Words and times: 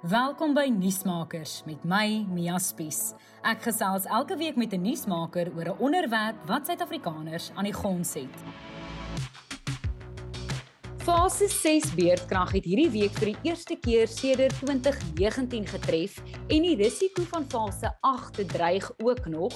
Welkom 0.00 0.54
by 0.56 0.70
Nuusmakers 0.72 1.58
met 1.66 1.82
my 1.84 2.24
Mia 2.32 2.56
Spies. 2.56 3.10
Ek 3.44 3.66
gesels 3.66 4.06
elke 4.08 4.38
week 4.40 4.56
met 4.56 4.72
'n 4.72 4.80
nuusmaker 4.80 5.52
oor 5.52 5.68
'n 5.68 5.78
onderwerp 5.78 6.36
wat 6.46 6.64
Suid-Afrikaners 6.66 7.50
aan 7.54 7.64
die 7.64 7.72
gons 7.72 8.14
het. 8.14 8.36
Fase 11.04 11.48
6 11.48 11.94
beerdkrag 11.94 12.52
het 12.52 12.64
hierdie 12.64 12.90
week 12.90 13.12
vir 13.12 13.26
die 13.26 13.38
eerste 13.42 13.76
keer 13.76 14.08
sedert 14.08 14.56
2019 14.64 15.66
getref 15.66 16.16
en 16.48 16.62
die 16.62 16.76
risiko 16.76 17.22
van 17.22 17.44
fase 17.44 17.96
8 18.00 18.48
dreig 18.48 18.92
ook 19.04 19.26
nog. 19.26 19.52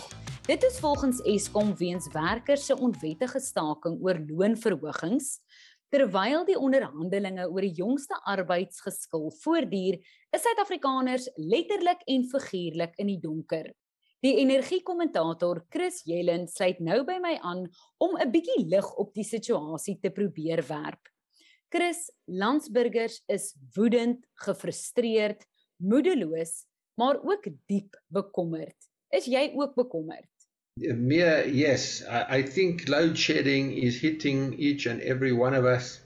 Dit 0.46 0.62
is 0.62 0.78
volgens 0.78 1.22
Eskom 1.22 1.74
weens 1.76 2.08
werkers 2.12 2.66
se 2.66 2.76
onwettige 2.76 3.40
staking 3.40 3.96
oor 4.02 4.20
loonverhogings. 4.28 5.40
Terwyl 5.94 6.42
die 6.42 6.56
onderhandelinge 6.58 7.44
oor 7.46 7.62
die 7.62 7.76
jongste 7.78 8.16
arbeidsgeskil 8.26 9.28
voortduur, 9.44 10.00
is 10.34 10.42
Suid-Afrikaners 10.42 11.28
letterlik 11.38 12.00
en 12.10 12.24
figuurlik 12.32 12.96
in 12.98 13.12
die 13.12 13.20
donker. 13.22 13.68
Die 14.24 14.32
energiekommentator 14.40 15.60
Chris 15.70 16.00
Jellen 16.08 16.48
sluit 16.50 16.80
nou 16.82 17.04
by 17.06 17.20
my 17.22 17.36
aan 17.46 17.62
om 18.02 18.16
'n 18.18 18.32
bietjie 18.34 18.66
lig 18.66 18.88
op 18.98 19.14
die 19.14 19.22
situasie 19.22 20.00
te 20.02 20.10
probeer 20.10 20.64
werp. 20.66 21.12
Chris, 21.70 22.10
landsburgers 22.26 23.22
is 23.28 23.54
woedend, 23.76 24.26
gefrustreerd, 24.34 25.46
moedeloos, 25.78 26.66
maar 26.98 27.22
ook 27.22 27.46
diep 27.70 27.94
bekommerd. 28.08 28.90
Is 29.12 29.26
jy 29.26 29.52
ook 29.54 29.76
bekommerd? 29.76 30.33
Mia, 30.76 31.46
yes, 31.46 32.02
I, 32.02 32.38
I, 32.38 32.42
think 32.42 32.88
load 32.88 33.16
shedding 33.16 33.72
is 33.72 34.00
hitting 34.00 34.54
each 34.54 34.86
and 34.86 35.00
every 35.02 35.32
one 35.32 35.54
of 35.54 35.64
us. 35.64 36.00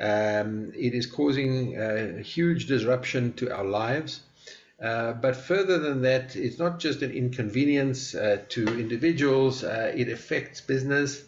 Um, 0.00 0.72
it 0.74 0.94
is 0.94 1.04
causing 1.04 1.76
a 1.76 2.22
huge 2.22 2.64
disruption 2.64 3.34
to 3.34 3.54
our 3.54 3.66
lives. 3.66 4.20
Uh, 4.82 5.12
but 5.12 5.36
further 5.36 5.78
than 5.78 6.00
that, 6.00 6.34
it's 6.34 6.58
not 6.58 6.78
just 6.78 7.02
an 7.02 7.10
inconvenience 7.10 8.14
uh, 8.14 8.38
to 8.48 8.66
individuals, 8.78 9.62
uh, 9.62 9.92
it 9.94 10.08
affects 10.08 10.62
business, 10.62 11.22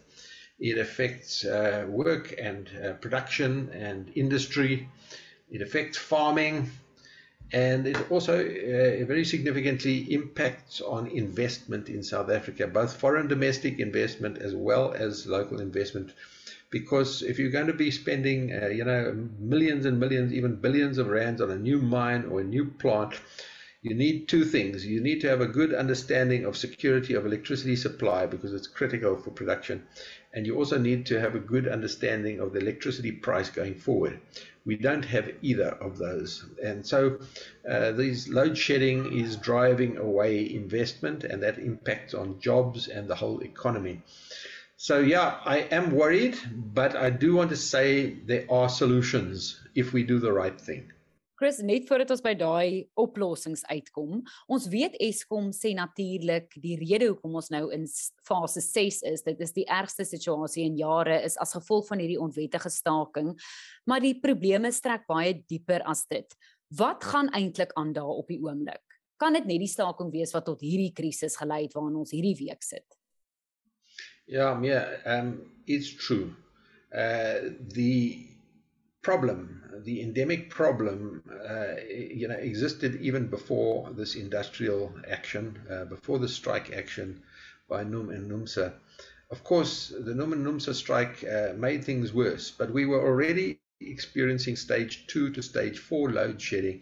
it 0.58 0.78
affects 0.78 1.44
uh, 1.44 1.84
work 1.88 2.34
and 2.38 2.70
uh, 2.82 2.94
production 2.94 3.68
and 3.70 4.10
industry, 4.14 4.88
it 5.50 5.60
affects 5.60 5.98
farming, 5.98 6.70
and 7.52 7.86
it 7.86 8.10
also 8.10 8.38
uh, 8.38 9.04
very 9.06 9.24
significantly 9.24 10.12
impacts 10.12 10.80
on 10.80 11.06
investment 11.06 11.88
in 11.88 12.02
South 12.02 12.30
Africa, 12.30 12.66
both 12.66 12.96
foreign 12.96 13.26
domestic 13.26 13.78
investment 13.78 14.38
as 14.38 14.54
well 14.54 14.92
as 14.92 15.26
local 15.26 15.60
investment. 15.60 16.12
Because 16.70 17.22
if 17.22 17.38
you're 17.38 17.50
going 17.50 17.68
to 17.68 17.72
be 17.72 17.90
spending, 17.90 18.52
uh, 18.52 18.66
you 18.66 18.84
know, 18.84 19.28
millions 19.38 19.86
and 19.86 19.98
millions, 19.98 20.34
even 20.34 20.56
billions 20.56 20.98
of 20.98 21.08
rands 21.08 21.40
on 21.40 21.50
a 21.50 21.56
new 21.56 21.80
mine 21.80 22.26
or 22.30 22.40
a 22.40 22.44
new 22.44 22.66
plant, 22.66 23.14
you 23.80 23.94
need 23.94 24.28
two 24.28 24.44
things. 24.44 24.84
You 24.84 25.00
need 25.00 25.20
to 25.22 25.28
have 25.28 25.40
a 25.40 25.46
good 25.46 25.72
understanding 25.72 26.44
of 26.44 26.56
security 26.56 27.14
of 27.14 27.24
electricity 27.24 27.76
supply 27.76 28.26
because 28.26 28.52
it's 28.52 28.66
critical 28.66 29.16
for 29.16 29.30
production. 29.30 29.86
And 30.34 30.46
you 30.46 30.56
also 30.56 30.76
need 30.76 31.06
to 31.06 31.20
have 31.20 31.34
a 31.34 31.40
good 31.40 31.66
understanding 31.66 32.40
of 32.40 32.52
the 32.52 32.58
electricity 32.58 33.12
price 33.12 33.48
going 33.48 33.76
forward. 33.76 34.20
We 34.68 34.76
don't 34.76 35.06
have 35.06 35.30
either 35.40 35.70
of 35.86 35.96
those. 35.96 36.44
And 36.62 36.86
so 36.86 37.20
uh, 37.66 37.92
these 37.92 38.28
load 38.28 38.58
shedding 38.58 39.18
is 39.18 39.36
driving 39.36 39.96
away 39.96 40.32
investment 40.54 41.24
and 41.24 41.42
that 41.42 41.58
impacts 41.58 42.12
on 42.12 42.38
jobs 42.38 42.86
and 42.86 43.08
the 43.08 43.14
whole 43.14 43.40
economy. 43.42 44.02
So 44.76 44.98
yeah, 44.98 45.38
I 45.42 45.60
am 45.78 45.92
worried, 45.92 46.36
but 46.54 46.94
I 46.94 47.08
do 47.08 47.34
want 47.34 47.48
to 47.48 47.56
say 47.56 48.10
there 48.26 48.44
are 48.50 48.68
solutions 48.68 49.58
if 49.74 49.94
we 49.94 50.02
do 50.02 50.18
the 50.18 50.34
right 50.34 50.60
thing. 50.60 50.92
Chris, 51.38 51.60
net 51.62 51.84
voordat 51.86 52.10
ons 52.10 52.22
by 52.24 52.32
daai 52.34 52.88
oplossings 52.98 53.60
uitkom, 53.70 54.24
ons 54.50 54.64
weet 54.72 54.96
Eskom 55.06 55.52
sê 55.54 55.70
natuurlik 55.78 56.56
die 56.58 56.74
rede 56.80 57.12
hoekom 57.12 57.36
ons 57.38 57.52
nou 57.54 57.68
in 57.74 57.84
fase 58.26 58.58
6 58.64 59.04
is, 59.06 59.22
dit 59.22 59.44
is 59.46 59.54
die 59.54 59.66
ergste 59.70 60.02
situasie 60.08 60.64
in 60.66 60.74
jare 60.80 61.20
is 61.22 61.38
as 61.38 61.54
gevolg 61.54 61.86
van 61.92 62.02
hierdie 62.02 62.18
onwettige 62.18 62.72
staking, 62.74 63.36
maar 63.86 64.02
die 64.02 64.16
probleme 64.18 64.72
strek 64.74 65.06
baie 65.06 65.36
dieper 65.38 65.86
as 65.86 66.02
dit. 66.10 66.26
Wat 66.74 67.06
gaan 67.06 67.30
eintlik 67.30 67.70
aan 67.78 67.94
daar 67.94 68.18
op 68.18 68.26
die 68.34 68.40
oomblik? 68.42 68.82
Kan 69.22 69.38
dit 69.38 69.46
net 69.46 69.62
die 69.62 69.70
staking 69.70 70.10
wees 70.10 70.34
wat 70.34 70.48
tot 70.50 70.62
hierdie 70.66 70.90
krisis 70.94 71.38
gelei 71.38 71.68
het 71.68 71.78
waarna 71.78 72.02
ons 72.02 72.16
hierdie 72.16 72.34
week 72.42 72.66
sit? 72.66 72.98
Ja, 74.26 74.56
yeah, 74.58 74.98
um 75.06 75.36
it's 75.70 75.94
true. 75.94 76.34
Uh 76.90 77.54
the 77.70 78.26
problem, 79.06 79.62
the 79.84 80.02
endemic 80.02 80.50
problem, 80.50 81.22
uh, 81.48 81.76
you 81.88 82.28
know, 82.28 82.36
existed 82.36 83.00
even 83.00 83.28
before 83.28 83.90
this 83.92 84.14
industrial 84.14 84.92
action, 85.08 85.58
uh, 85.70 85.84
before 85.84 86.18
the 86.18 86.28
strike 86.28 86.72
action 86.72 87.22
by 87.68 87.84
Num 87.84 88.10
and 88.10 88.30
Numsa. 88.30 88.74
Of 89.30 89.44
course, 89.44 89.88
the 89.88 90.14
Num 90.14 90.32
and 90.32 90.46
Numsa 90.46 90.74
strike 90.74 91.24
uh, 91.24 91.52
made 91.54 91.84
things 91.84 92.12
worse, 92.12 92.50
but 92.50 92.72
we 92.72 92.86
were 92.86 93.00
already 93.00 93.60
experiencing 93.80 94.56
stage 94.56 95.06
two 95.06 95.30
to 95.30 95.42
stage 95.42 95.78
four 95.78 96.10
load 96.10 96.40
shedding 96.40 96.80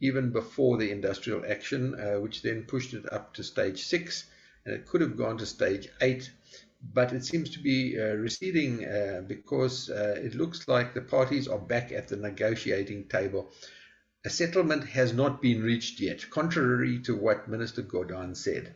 even 0.00 0.30
before 0.30 0.78
the 0.78 0.90
industrial 0.90 1.44
action, 1.46 1.94
uh, 1.94 2.18
which 2.18 2.42
then 2.42 2.64
pushed 2.64 2.92
it 2.92 3.12
up 3.12 3.34
to 3.34 3.42
stage 3.44 3.84
six, 3.84 4.24
and 4.64 4.74
it 4.74 4.86
could 4.86 5.00
have 5.00 5.16
gone 5.16 5.38
to 5.38 5.46
stage 5.46 5.88
eight 6.00 6.30
but 6.82 7.12
it 7.12 7.24
seems 7.24 7.50
to 7.50 7.60
be 7.60 7.98
uh, 7.98 8.14
receding 8.14 8.84
uh, 8.84 9.22
because 9.26 9.88
uh, 9.90 10.16
it 10.22 10.34
looks 10.34 10.66
like 10.66 10.94
the 10.94 11.00
parties 11.00 11.46
are 11.46 11.58
back 11.58 11.92
at 11.92 12.08
the 12.08 12.16
negotiating 12.16 13.08
table. 13.08 13.52
A 14.24 14.30
settlement 14.30 14.84
has 14.88 15.12
not 15.12 15.40
been 15.42 15.62
reached 15.62 16.00
yet, 16.00 16.28
contrary 16.30 17.00
to 17.00 17.16
what 17.16 17.48
Minister 17.48 17.82
Gordhan 17.82 18.36
said. 18.36 18.74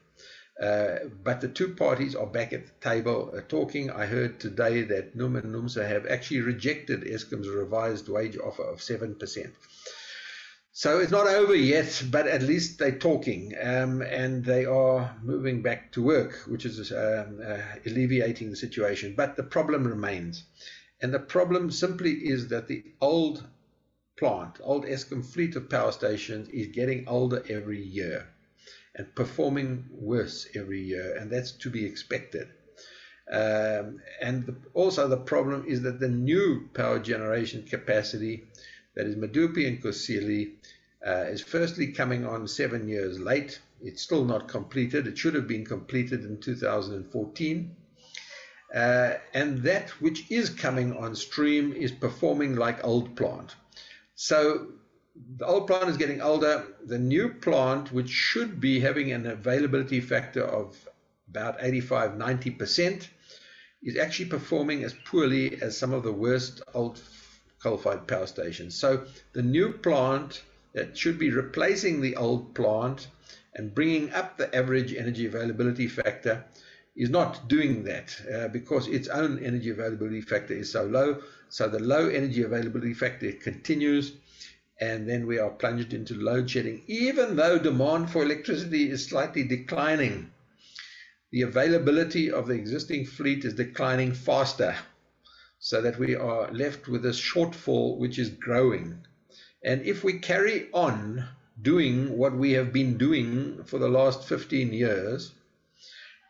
Uh, 0.60 1.08
but 1.22 1.40
the 1.40 1.48
two 1.48 1.74
parties 1.74 2.14
are 2.14 2.26
back 2.26 2.52
at 2.52 2.66
the 2.66 2.72
table 2.80 3.32
uh, 3.36 3.42
talking. 3.42 3.90
I 3.90 4.06
heard 4.06 4.40
today 4.40 4.82
that 4.82 5.14
Num 5.14 5.36
and 5.36 5.54
Numsa 5.54 5.86
have 5.86 6.06
actually 6.06 6.40
rejected 6.40 7.02
Eskom's 7.02 7.48
revised 7.48 8.08
wage 8.08 8.38
offer 8.38 8.62
of 8.62 8.78
7%. 8.78 9.52
So 10.78 11.00
it's 11.00 11.10
not 11.10 11.26
over 11.26 11.54
yet, 11.54 12.02
but 12.10 12.26
at 12.26 12.42
least 12.42 12.78
they're 12.78 12.98
talking 12.98 13.54
um, 13.62 14.02
and 14.02 14.44
they 14.44 14.66
are 14.66 15.16
moving 15.22 15.62
back 15.62 15.90
to 15.92 16.02
work, 16.02 16.42
which 16.46 16.66
is 16.66 16.92
um, 16.92 17.40
uh, 17.42 17.56
alleviating 17.86 18.50
the 18.50 18.56
situation. 18.56 19.14
But 19.16 19.36
the 19.36 19.42
problem 19.42 19.86
remains. 19.86 20.44
And 21.00 21.14
the 21.14 21.18
problem 21.18 21.70
simply 21.70 22.10
is 22.12 22.48
that 22.48 22.68
the 22.68 22.84
old 23.00 23.42
plant, 24.18 24.58
old 24.62 24.84
Eskom 24.84 25.24
fleet 25.24 25.56
of 25.56 25.70
power 25.70 25.92
stations, 25.92 26.50
is 26.50 26.66
getting 26.66 27.08
older 27.08 27.42
every 27.48 27.82
year 27.82 28.28
and 28.94 29.14
performing 29.14 29.86
worse 29.90 30.46
every 30.54 30.82
year. 30.82 31.16
And 31.16 31.30
that's 31.30 31.52
to 31.52 31.70
be 31.70 31.86
expected. 31.86 32.48
Um, 33.32 34.00
and 34.20 34.44
the, 34.44 34.54
also, 34.74 35.08
the 35.08 35.16
problem 35.16 35.64
is 35.66 35.80
that 35.82 36.00
the 36.00 36.08
new 36.08 36.68
power 36.74 36.98
generation 36.98 37.64
capacity 37.64 38.44
that 38.96 39.06
is 39.06 39.14
Medupi 39.14 39.68
and 39.68 39.80
Kusile, 39.80 40.52
uh, 41.06 41.26
is 41.30 41.42
firstly 41.42 41.88
coming 41.88 42.26
on 42.26 42.48
seven 42.48 42.88
years 42.88 43.20
late. 43.20 43.60
It's 43.82 44.02
still 44.02 44.24
not 44.24 44.48
completed. 44.48 45.06
It 45.06 45.18
should 45.18 45.34
have 45.34 45.46
been 45.46 45.64
completed 45.64 46.24
in 46.24 46.40
2014. 46.40 47.76
Uh, 48.74 49.14
and 49.32 49.62
that 49.62 49.90
which 50.00 50.28
is 50.30 50.50
coming 50.50 50.96
on 50.96 51.14
stream 51.14 51.72
is 51.72 51.92
performing 51.92 52.56
like 52.56 52.84
old 52.84 53.14
plant. 53.16 53.54
So 54.16 54.68
the 55.36 55.46
old 55.46 55.66
plant 55.66 55.88
is 55.88 55.96
getting 55.96 56.20
older. 56.20 56.66
The 56.84 56.98
new 56.98 57.28
plant, 57.28 57.92
which 57.92 58.10
should 58.10 58.60
be 58.60 58.80
having 58.80 59.12
an 59.12 59.26
availability 59.26 60.00
factor 60.00 60.42
of 60.42 60.76
about 61.28 61.56
85 61.60 62.12
90%, 62.12 63.08
is 63.82 63.96
actually 63.96 64.26
performing 64.26 64.84
as 64.84 64.94
poorly 65.04 65.60
as 65.62 65.76
some 65.76 65.92
of 65.92 66.02
the 66.02 66.12
worst 66.12 66.62
old 66.74 67.00
coal-fired 67.62 68.06
power 68.06 68.26
stations. 68.26 68.74
So 68.74 69.06
the 69.32 69.42
new 69.42 69.72
plant 69.72 70.42
that 70.74 70.96
should 70.96 71.18
be 71.18 71.30
replacing 71.30 72.00
the 72.00 72.16
old 72.16 72.54
plant 72.54 73.08
and 73.54 73.74
bringing 73.74 74.12
up 74.12 74.36
the 74.36 74.54
average 74.54 74.94
energy 74.94 75.26
availability 75.26 75.88
factor 75.88 76.44
is 76.94 77.10
not 77.10 77.48
doing 77.48 77.84
that 77.84 78.14
uh, 78.34 78.48
because 78.48 78.86
its 78.88 79.08
own 79.08 79.42
energy 79.42 79.70
availability 79.70 80.20
factor 80.20 80.54
is 80.54 80.72
so 80.72 80.84
low. 80.84 81.22
So 81.48 81.68
the 81.68 81.78
low 81.78 82.08
energy 82.08 82.42
availability 82.42 82.94
factor 82.94 83.32
continues, 83.32 84.12
and 84.80 85.08
then 85.08 85.26
we 85.26 85.38
are 85.38 85.50
plunged 85.50 85.92
into 85.94 86.14
load 86.14 86.50
shedding. 86.50 86.82
Even 86.86 87.36
though 87.36 87.58
demand 87.58 88.10
for 88.10 88.22
electricity 88.22 88.90
is 88.90 89.06
slightly 89.06 89.44
declining, 89.44 90.30
the 91.30 91.42
availability 91.42 92.30
of 92.30 92.46
the 92.46 92.54
existing 92.54 93.06
fleet 93.06 93.44
is 93.44 93.54
declining 93.54 94.12
faster 94.12 94.76
so 95.58 95.80
that 95.80 95.98
we 95.98 96.14
are 96.14 96.50
left 96.52 96.88
with 96.88 97.02
this 97.02 97.20
shortfall 97.20 97.98
which 97.98 98.18
is 98.18 98.30
growing. 98.30 99.04
And 99.64 99.82
if 99.82 100.04
we 100.04 100.18
carry 100.18 100.68
on 100.72 101.26
doing 101.60 102.16
what 102.16 102.34
we 102.34 102.52
have 102.52 102.72
been 102.72 102.98
doing 102.98 103.64
for 103.64 103.78
the 103.78 103.88
last 103.88 104.24
15 104.24 104.72
years, 104.72 105.32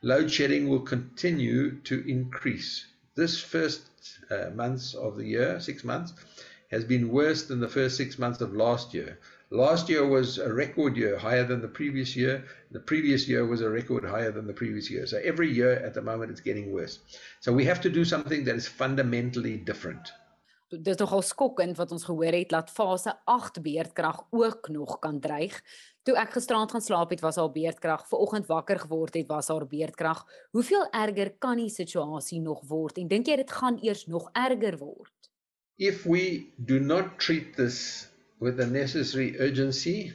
load 0.03 0.31
shedding 0.31 0.69
will 0.69 0.81
continue 0.81 1.81
to 1.81 2.09
increase. 2.09 2.87
This 3.15 3.41
first 3.41 3.83
uh, 4.31 4.51
months 4.55 4.95
of 4.95 5.17
the 5.17 5.25
year, 5.25 5.61
six 5.61 5.85
months, 5.85 6.13
has 6.71 6.85
been 6.85 7.09
worse 7.09 7.45
than 7.45 7.61
the 7.61 7.69
first 7.69 7.97
six 7.97 8.19
months 8.19 8.41
of 8.41 8.55
last 8.55 8.95
year. 8.95 9.19
Last 9.51 9.89
year 9.89 10.05
was 10.05 10.39
a 10.39 10.53
record 10.53 10.97
year, 10.97 11.17
higher 11.17 11.45
than 11.45 11.61
the 11.61 11.69
previous 11.69 12.17
year. 12.17 12.45
The 12.73 12.81
previous 12.81 13.29
year 13.29 13.47
was 13.47 13.61
a 13.61 13.71
record 13.71 14.05
higher 14.05 14.33
than 14.33 14.47
the 14.49 14.53
previous 14.53 14.91
year. 14.91 15.07
So 15.07 15.19
every 15.19 15.49
year 15.49 15.79
at 15.87 15.95
the 15.95 16.03
moment 16.03 16.33
it's 16.33 16.41
getting 16.41 16.73
worse. 16.73 16.99
So 17.39 17.53
we 17.53 17.65
have 17.65 17.81
to 17.83 17.89
do 17.89 18.05
something 18.05 18.43
that 18.45 18.57
is 18.57 18.67
fundamentally 18.67 19.57
different. 19.57 20.11
Dis 20.69 20.99
nogal 20.99 21.23
skokkend 21.23 21.79
wat 21.79 21.93
ons 21.95 22.05
gehoor 22.09 22.35
het 22.35 22.51
dat 22.51 22.73
fase 22.75 23.13
8 23.25 23.61
beerdkrag 23.63 24.25
ook 24.35 24.69
nog 24.69 24.99
kan 24.99 25.21
dreig. 25.23 25.61
Toe 26.03 26.17
ek 26.19 26.35
gisteraand 26.35 26.75
gaan 26.75 26.83
slaap 26.83 27.15
het, 27.15 27.23
was 27.23 27.39
haar 27.39 27.53
beerdkrag. 27.55 28.03
Vanoggend 28.11 28.51
wakker 28.51 28.83
geword 28.83 29.15
het, 29.15 29.31
was 29.31 29.49
haar 29.49 29.67
beerdkrag. 29.67 30.25
Hoeveel 30.51 30.91
erger 30.91 31.31
kan 31.39 31.63
die 31.63 31.71
situasie 31.71 32.41
nog 32.43 32.67
word 32.67 32.99
en 32.99 33.07
dink 33.07 33.31
jy 33.31 33.39
dit 33.45 33.55
gaan 33.61 33.79
eers 33.79 34.09
nog 34.11 34.27
erger 34.35 34.75
word? 34.83 35.31
If 35.79 36.03
we 36.03 36.51
do 36.59 36.83
not 36.83 37.15
treat 37.23 37.55
this 37.55 38.11
with 38.39 38.57
the 38.57 38.67
necessary 38.67 39.39
urgency 39.41 40.13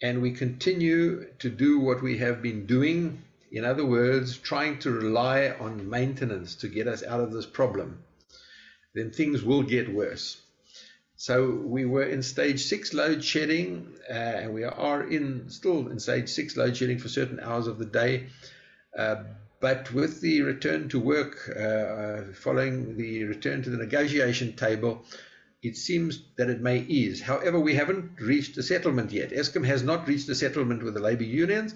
and 0.00 0.22
we 0.22 0.30
continue 0.30 1.26
to 1.40 1.50
do 1.50 1.80
what 1.80 2.02
we 2.02 2.18
have 2.18 2.40
been 2.40 2.66
doing, 2.66 3.22
in 3.50 3.64
other 3.64 3.84
words, 3.84 4.38
trying 4.38 4.78
to 4.78 4.90
rely 4.90 5.54
on 5.58 5.90
maintenance 5.90 6.54
to 6.56 6.68
get 6.68 6.86
us 6.86 7.02
out 7.02 7.20
of 7.20 7.32
this 7.32 7.46
problem, 7.46 8.02
then 8.94 9.10
things 9.10 9.42
will 9.42 9.62
get 9.62 9.92
worse. 9.92 10.40
So 11.16 11.50
we 11.50 11.84
were 11.84 12.04
in 12.04 12.22
stage 12.22 12.62
six 12.62 12.94
load 12.94 13.24
shedding, 13.24 13.92
uh, 14.08 14.12
and 14.12 14.54
we 14.54 14.62
are 14.62 15.02
in 15.02 15.50
still 15.50 15.88
in 15.88 15.98
stage 15.98 16.28
six 16.28 16.56
load 16.56 16.76
shedding 16.76 16.98
for 16.98 17.08
certain 17.08 17.40
hours 17.40 17.66
of 17.66 17.78
the 17.78 17.86
day. 17.86 18.26
Uh, 18.96 19.24
but 19.60 19.92
with 19.92 20.20
the 20.20 20.42
return 20.42 20.88
to 20.90 21.00
work, 21.00 21.50
uh, 21.58 22.32
following 22.34 22.96
the 22.96 23.24
return 23.24 23.62
to 23.64 23.70
the 23.70 23.76
negotiation 23.76 24.52
table, 24.54 25.04
it 25.62 25.76
seems 25.76 26.22
that 26.36 26.50
it 26.50 26.60
may 26.60 26.78
ease. 26.78 27.20
However, 27.20 27.58
we 27.58 27.74
haven't 27.74 28.20
reached 28.20 28.56
a 28.58 28.62
settlement 28.62 29.12
yet. 29.12 29.30
Eskom 29.30 29.66
has 29.66 29.82
not 29.82 30.06
reached 30.06 30.28
a 30.28 30.34
settlement 30.34 30.82
with 30.82 30.94
the 30.94 31.00
labour 31.00 31.24
unions, 31.24 31.74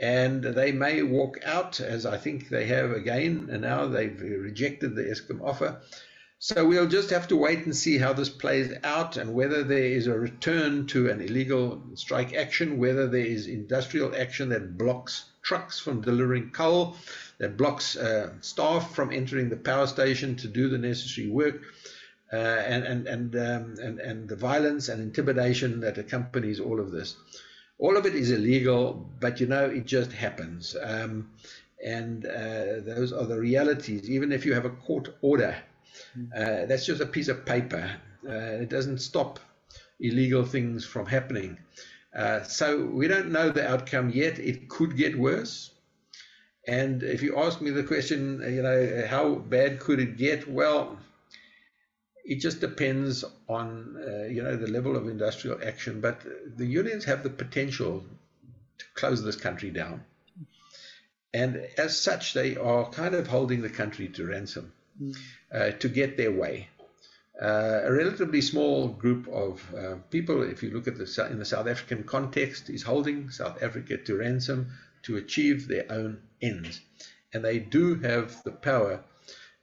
and 0.00 0.42
they 0.42 0.72
may 0.72 1.02
walk 1.02 1.38
out, 1.44 1.80
as 1.80 2.06
I 2.06 2.16
think 2.16 2.48
they 2.48 2.66
have 2.66 2.90
again, 2.90 3.48
and 3.52 3.62
now 3.62 3.86
they've 3.86 4.20
rejected 4.20 4.96
the 4.96 5.04
Eskom 5.04 5.40
offer. 5.42 5.80
So 6.40 6.66
we'll 6.66 6.88
just 6.88 7.10
have 7.10 7.28
to 7.28 7.36
wait 7.36 7.64
and 7.64 7.74
see 7.74 7.96
how 7.96 8.12
this 8.12 8.28
plays 8.28 8.70
out 8.82 9.16
and 9.16 9.32
whether 9.32 9.62
there 9.62 9.86
is 9.86 10.08
a 10.08 10.18
return 10.18 10.86
to 10.88 11.08
an 11.08 11.20
illegal 11.22 11.82
strike 11.94 12.34
action, 12.34 12.76
whether 12.76 13.06
there 13.06 13.24
is 13.24 13.46
industrial 13.46 14.14
action 14.14 14.50
that 14.50 14.76
blocks 14.76 15.24
trucks 15.42 15.78
from 15.78 16.02
delivering 16.02 16.50
coal, 16.50 16.96
that 17.38 17.56
blocks 17.56 17.96
uh, 17.96 18.32
staff 18.40 18.94
from 18.94 19.12
entering 19.12 19.48
the 19.48 19.56
power 19.56 19.86
station 19.86 20.36
to 20.36 20.48
do 20.48 20.68
the 20.68 20.76
necessary 20.76 21.28
work 21.30 21.62
uh, 22.34 22.62
and 22.66 22.84
and 22.84 23.06
and, 23.06 23.36
um, 23.36 23.74
and 23.80 24.00
and 24.00 24.28
the 24.28 24.34
violence 24.34 24.88
and 24.88 25.00
intimidation 25.00 25.78
that 25.80 25.98
accompanies 25.98 26.58
all 26.58 26.80
of 26.80 26.90
this. 26.90 27.16
All 27.78 27.96
of 27.96 28.06
it 28.06 28.14
is 28.14 28.30
illegal, 28.30 29.08
but 29.20 29.40
you 29.40 29.46
know 29.46 29.66
it 29.66 29.86
just 29.86 30.10
happens, 30.12 30.76
um, 30.82 31.30
and 31.84 32.26
uh, 32.26 32.80
those 32.80 33.12
are 33.12 33.26
the 33.26 33.38
realities. 33.38 34.10
Even 34.10 34.32
if 34.32 34.44
you 34.44 34.52
have 34.52 34.64
a 34.64 34.70
court 34.70 35.14
order, 35.20 35.54
hmm. 36.14 36.24
uh, 36.36 36.66
that's 36.66 36.86
just 36.86 37.00
a 37.00 37.06
piece 37.06 37.28
of 37.28 37.46
paper. 37.46 37.88
Uh, 38.28 38.62
it 38.62 38.68
doesn't 38.68 38.98
stop 38.98 39.38
illegal 40.00 40.44
things 40.44 40.84
from 40.84 41.06
happening. 41.06 41.58
Uh, 42.16 42.42
so 42.42 42.84
we 42.86 43.06
don't 43.06 43.30
know 43.30 43.50
the 43.50 43.68
outcome 43.68 44.10
yet. 44.10 44.38
It 44.38 44.68
could 44.68 44.96
get 44.96 45.18
worse. 45.18 45.70
And 46.66 47.02
if 47.02 47.22
you 47.22 47.38
ask 47.38 47.60
me 47.60 47.70
the 47.70 47.82
question, 47.82 48.40
you 48.44 48.62
know, 48.62 49.06
how 49.08 49.34
bad 49.34 49.78
could 49.80 50.00
it 50.00 50.16
get? 50.16 50.48
Well, 50.48 50.98
it 52.24 52.36
just 52.36 52.60
depends 52.60 53.24
on 53.48 53.96
uh, 54.02 54.24
you 54.24 54.42
know 54.42 54.56
the 54.56 54.66
level 54.66 54.96
of 54.96 55.08
industrial 55.08 55.58
action. 55.64 56.00
But 56.00 56.22
the 56.56 56.66
unions 56.66 57.04
have 57.04 57.22
the 57.22 57.30
potential 57.30 58.04
to 58.78 58.84
close 58.94 59.22
this 59.22 59.36
country 59.36 59.70
down, 59.70 60.04
and 61.32 61.66
as 61.76 61.98
such, 61.98 62.32
they 62.32 62.56
are 62.56 62.88
kind 62.90 63.14
of 63.14 63.26
holding 63.26 63.60
the 63.60 63.68
country 63.68 64.08
to 64.08 64.26
ransom 64.26 64.72
mm. 65.00 65.16
uh, 65.52 65.72
to 65.72 65.88
get 65.88 66.16
their 66.16 66.32
way. 66.32 66.68
Uh, 67.40 67.80
a 67.82 67.92
relatively 67.92 68.40
small 68.40 68.88
group 68.88 69.26
of 69.28 69.74
uh, 69.74 69.96
people, 70.10 70.42
if 70.42 70.62
you 70.62 70.70
look 70.70 70.86
at 70.86 70.96
the 70.96 71.28
in 71.30 71.38
the 71.38 71.44
South 71.44 71.66
African 71.66 72.04
context, 72.04 72.70
is 72.70 72.82
holding 72.82 73.28
South 73.30 73.62
Africa 73.62 73.98
to 73.98 74.16
ransom 74.16 74.72
to 75.02 75.16
achieve 75.16 75.68
their 75.68 75.84
own 75.90 76.22
ends, 76.40 76.80
and 77.32 77.44
they 77.44 77.58
do 77.58 77.96
have 77.96 78.42
the 78.44 78.52
power 78.52 79.00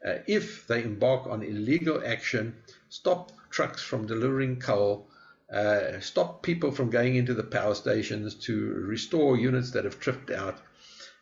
uh, 0.05 0.15
if 0.27 0.67
they 0.67 0.83
embark 0.83 1.27
on 1.27 1.43
illegal 1.43 2.01
action, 2.05 2.55
stop 2.89 3.31
trucks 3.51 3.81
from 3.83 4.07
delivering 4.07 4.59
coal, 4.59 5.07
uh, 5.53 5.99
stop 5.99 6.41
people 6.41 6.71
from 6.71 6.89
going 6.89 7.15
into 7.15 7.33
the 7.33 7.43
power 7.43 7.75
stations 7.75 8.33
to 8.35 8.73
restore 8.87 9.37
units 9.37 9.71
that 9.71 9.83
have 9.83 9.99
tripped 9.99 10.31
out, 10.31 10.57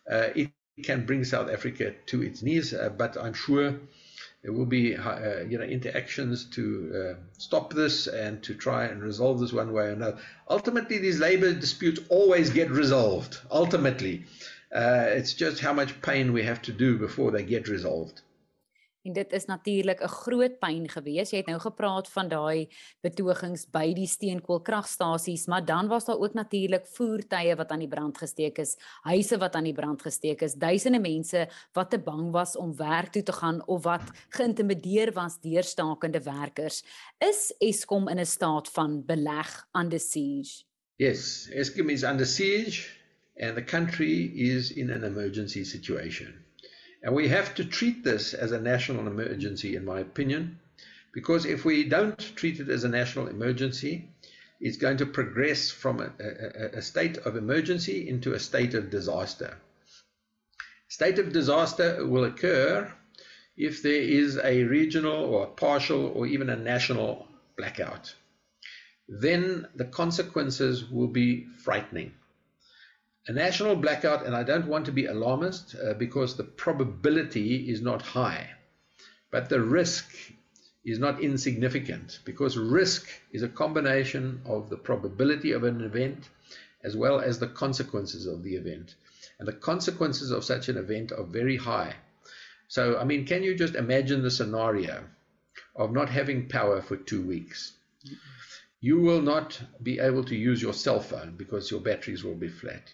uh, 0.10 0.30
it 0.36 0.52
can 0.84 1.06
bring 1.06 1.24
South 1.24 1.50
Africa 1.50 1.94
to 2.06 2.22
its 2.22 2.42
knees. 2.42 2.74
Uh, 2.74 2.90
but 2.90 3.18
I'm 3.18 3.34
sure 3.34 3.76
there 4.44 4.54
will 4.54 4.66
be 4.68 4.96
uh, 4.96 5.42
you 5.42 5.58
know 5.58 5.66
interactions 5.66 6.46
to 6.46 7.16
uh, 7.18 7.22
stop 7.38 7.74
this 7.74 8.08
and 8.08 8.42
to 8.44 8.54
try 8.54 8.86
and 8.86 9.04
resolve 9.04 9.40
this 9.40 9.52
one 9.52 9.74
way 9.74 9.86
or 9.86 9.90
another. 9.90 10.20
Ultimately, 10.50 11.00
these 11.00 11.20
labor 11.20 11.54
disputes 11.54 12.00
always 12.08 12.50
get 12.50 12.70
resolved. 12.70 13.40
Ultimately, 13.52 14.24
it's 14.72 15.34
just 15.34 15.60
how 15.60 15.74
much 15.74 16.02
pain 16.02 16.32
we 16.32 16.44
have 16.44 16.62
to 16.62 16.72
do 16.72 16.98
before 16.98 17.32
they 17.32 17.44
get 17.44 17.68
resolved. 17.68 18.22
En 19.08 19.14
dit 19.14 19.34
is 19.34 19.46
natuurlik 19.46 20.02
'n 20.04 20.08
groot 20.08 20.60
pyn 20.60 20.90
gewees. 20.90 21.30
Jy 21.32 21.38
het 21.38 21.48
nou 21.48 21.60
gepraat 21.60 22.10
van 22.10 22.28
daai 22.28 22.68
betogings 23.02 23.70
by 23.72 23.94
die 23.94 24.08
steenkoolkragstasies, 24.08 25.46
maar 25.46 25.66
dan 25.66 25.88
was 25.88 26.06
daar 26.06 26.20
ook 26.20 26.34
natuurlik 26.34 26.88
voertuie 26.88 27.56
wat 27.56 27.70
aan 27.70 27.80
die 27.80 27.88
brand 27.88 28.18
gesteek 28.18 28.58
is, 28.58 28.78
huise 29.02 29.38
wat 29.38 29.56
aan 29.56 29.64
die 29.64 29.74
brand 29.74 30.02
gesteek 30.02 30.42
is, 30.42 30.54
duisende 30.54 31.00
mense 31.00 31.48
wat 31.74 31.90
te 31.90 32.00
bang 32.00 32.32
was 32.32 32.58
om 32.58 32.76
werk 32.76 33.12
toe 33.12 33.24
te 33.24 33.32
gaan 33.32 33.68
of 33.68 33.84
wat 33.84 34.12
geïntimideer 34.30 35.14
was 35.14 35.40
deur 35.40 35.64
stakende 35.64 36.22
werkers. 36.22 36.84
Is 37.18 37.54
Eskom 37.60 38.08
in 38.08 38.20
'n 38.20 38.26
staat 38.26 38.70
van 38.70 39.06
beleg 39.06 39.68
under 39.72 40.00
siege? 40.00 40.64
Yes, 40.96 41.50
Eskom 41.52 41.90
is 41.90 42.04
under 42.04 42.26
siege 42.26 42.90
and 43.38 43.56
the 43.56 43.64
country 43.64 44.32
is 44.36 44.72
in 44.72 44.92
an 44.92 45.04
emergency 45.04 45.64
situation. 45.64 46.49
And 47.02 47.16
we 47.16 47.30
have 47.30 47.56
to 47.56 47.66
treat 47.66 48.04
this 48.04 48.34
as 48.34 48.52
a 48.52 48.60
national 48.60 49.08
emergency, 49.08 49.76
in 49.76 49.86
my 49.86 50.00
opinion, 50.00 50.60
because 51.14 51.46
if 51.46 51.64
we 51.64 51.86
don't 51.86 52.20
treat 52.36 52.60
it 52.60 52.70
as 52.70 52.84
a 52.84 52.90
national 52.90 53.28
emergency, 53.28 54.10
it's 54.60 54.78
going 54.78 54.98
to 54.98 55.06
progress 55.06 55.72
from 55.72 56.02
a, 56.02 56.12
a, 56.20 56.78
a 56.80 56.82
state 56.82 57.18
of 57.20 57.38
emergency 57.38 58.10
into 58.10 58.34
a 58.34 58.40
state 58.40 58.74
of 58.74 58.90
disaster. 58.90 59.58
State 60.90 61.20
of 61.20 61.32
disaster 61.32 62.06
will 62.06 62.26
occur 62.26 62.92
if 63.56 63.82
there 63.82 64.02
is 64.02 64.38
a 64.38 64.64
regional 64.64 65.24
or 65.24 65.44
a 65.44 65.52
partial 65.52 66.08
or 66.08 66.28
even 66.28 66.50
a 66.50 66.56
national 66.56 67.28
blackout. 67.56 68.14
Then 69.08 69.68
the 69.76 69.86
consequences 69.86 70.90
will 70.90 71.08
be 71.08 71.46
frightening 71.64 72.14
a 73.30 73.32
national 73.32 73.76
blackout, 73.76 74.26
and 74.26 74.36
I 74.36 74.42
don't 74.42 74.66
want 74.66 74.88
to 74.88 74.92
be 74.92 75.06
alarmist 75.06 75.76
uh, 75.76 75.94
because 75.94 76.36
the 76.36 76.44
probability 76.44 77.70
is 77.70 77.80
not 77.80 78.02
high, 78.02 78.50
but 79.30 79.50
the 79.50 79.62
risk 79.62 80.12
is 80.84 80.98
not 80.98 81.22
insignificant 81.22 82.22
because 82.26 82.58
risk 82.58 83.08
is 83.32 83.44
a 83.44 83.48
combination 83.48 84.42
of 84.46 84.72
the 84.72 84.78
probability 84.78 85.52
of 85.52 85.64
an 85.64 85.82
event 85.82 86.30
as 86.84 86.98
well 86.98 87.20
as 87.20 87.38
the 87.38 87.48
consequences 87.48 88.26
of 88.26 88.42
the 88.42 88.56
event. 88.56 88.96
And 89.38 89.48
the 89.48 89.54
consequences 89.54 90.32
of 90.32 90.44
such 90.44 90.68
an 90.68 90.78
event 90.78 91.12
are 91.12 91.24
very 91.24 91.58
high. 91.58 91.94
So, 92.68 92.98
I 92.98 93.04
mean, 93.04 93.28
can 93.28 93.44
you 93.44 93.54
just 93.54 93.76
imagine 93.76 94.24
the 94.24 94.32
scenario 94.32 95.04
of 95.76 95.92
not 95.92 96.10
having 96.10 96.50
power 96.50 96.82
for 96.82 96.98
two 96.98 97.22
weeks? 97.22 97.74
You 98.82 99.00
will 99.02 99.22
not 99.22 99.62
be 99.84 100.00
able 100.00 100.24
to 100.24 100.36
use 100.36 100.64
your 100.64 100.74
cell 100.74 101.00
phone 101.00 101.36
because 101.38 101.70
your 101.70 101.82
batteries 101.82 102.24
will 102.24 102.34
be 102.34 102.48
flat 102.48 102.92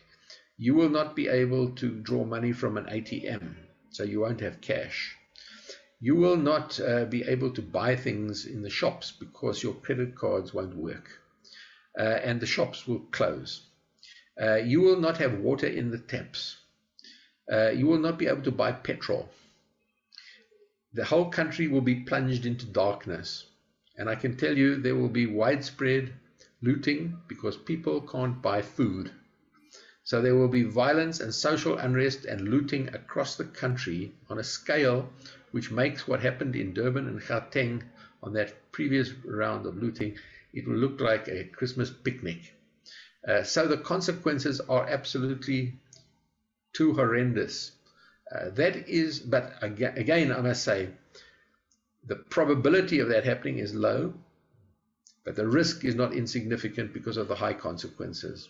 you 0.58 0.74
will 0.74 0.90
not 0.90 1.16
be 1.16 1.28
able 1.28 1.72
to 1.76 2.00
draw 2.00 2.24
money 2.24 2.52
from 2.52 2.78
an 2.78 2.86
ATM, 2.86 3.56
so 3.90 4.04
you 4.04 4.22
won't 4.22 4.40
have 4.40 4.62
cash. 4.62 5.16
You 6.00 6.16
will 6.16 6.38
not 6.38 6.80
uh, 6.80 7.06
be 7.06 7.24
able 7.24 7.52
to 7.52 7.62
buy 7.62 7.96
things 7.96 8.46
in 8.46 8.62
the 8.62 8.70
shops 8.70 9.12
because 9.12 9.64
your 9.64 9.74
credit 9.74 10.16
cards 10.16 10.54
won't 10.54 10.76
work, 10.76 11.10
uh, 12.00 12.20
and 12.24 12.40
the 12.40 12.46
shops 12.46 12.88
will 12.88 13.02
close. 13.12 13.68
Uh, 14.42 14.56
you 14.56 14.82
will 14.82 15.00
not 15.00 15.18
have 15.18 15.40
water 15.40 15.68
in 15.68 15.92
the 15.92 15.98
taps. 15.98 16.58
Uh, 17.52 17.70
you 17.70 17.88
will 17.88 18.00
not 18.00 18.18
be 18.18 18.28
able 18.28 18.42
to 18.42 18.52
buy 18.52 18.72
petrol. 18.72 19.30
The 20.94 21.06
whole 21.06 21.30
country 21.30 21.68
will 21.68 21.82
be 21.82 22.02
plunged 22.02 22.46
into 22.46 22.66
darkness. 22.66 23.46
And 23.98 24.10
I 24.10 24.16
can 24.16 24.36
tell 24.38 24.58
you 24.58 24.78
there 24.78 24.96
will 24.96 25.10
be 25.10 25.26
widespread 25.26 26.14
looting 26.62 27.18
because 27.28 27.56
people 27.58 28.02
can't 28.02 28.42
buy 28.42 28.62
food. 28.62 29.12
So 30.06 30.22
there 30.22 30.36
will 30.36 30.48
be 30.50 30.62
violence 30.62 31.20
and 31.20 31.34
social 31.34 31.80
unrest 31.80 32.26
and 32.26 32.48
looting 32.48 32.94
across 32.94 33.36
the 33.36 33.44
country 33.44 34.14
on 34.30 34.38
a 34.38 34.44
scale 34.44 35.10
which 35.50 35.72
makes 35.72 36.08
what 36.08 36.20
happened 36.20 36.56
in 36.56 36.76
Durban 36.76 37.08
and 37.08 37.20
Gauteng 37.20 37.82
on 38.22 38.34
that 38.34 38.72
previous 38.72 39.12
round 39.26 39.66
of 39.66 39.82
looting, 39.82 40.16
it 40.54 40.68
will 40.68 40.76
look 40.76 41.02
like 41.02 41.28
a 41.28 41.46
Christmas 41.46 41.90
picnic. 41.90 42.54
Uh, 43.28 43.42
so 43.42 43.68
the 43.68 43.78
consequences 43.78 44.62
are 44.62 44.88
absolutely 44.88 45.74
too 46.74 46.94
horrendous. 46.94 47.72
Uh, 48.32 48.50
that 48.52 48.88
is, 48.88 49.20
but 49.20 49.54
again, 49.62 49.98
again, 49.98 50.32
I 50.32 50.42
must 50.42 50.64
say, 50.64 50.90
the 52.06 52.18
probability 52.18 53.00
of 53.00 53.10
that 53.10 53.26
happening 53.26 53.58
is 53.58 53.74
low, 53.74 54.14
but 55.24 55.36
the 55.36 55.48
risk 55.48 55.84
is 55.84 55.96
not 55.96 56.14
insignificant 56.14 56.94
because 56.94 57.18
of 57.18 57.28
the 57.28 57.36
high 57.36 57.54
consequences. 57.56 58.50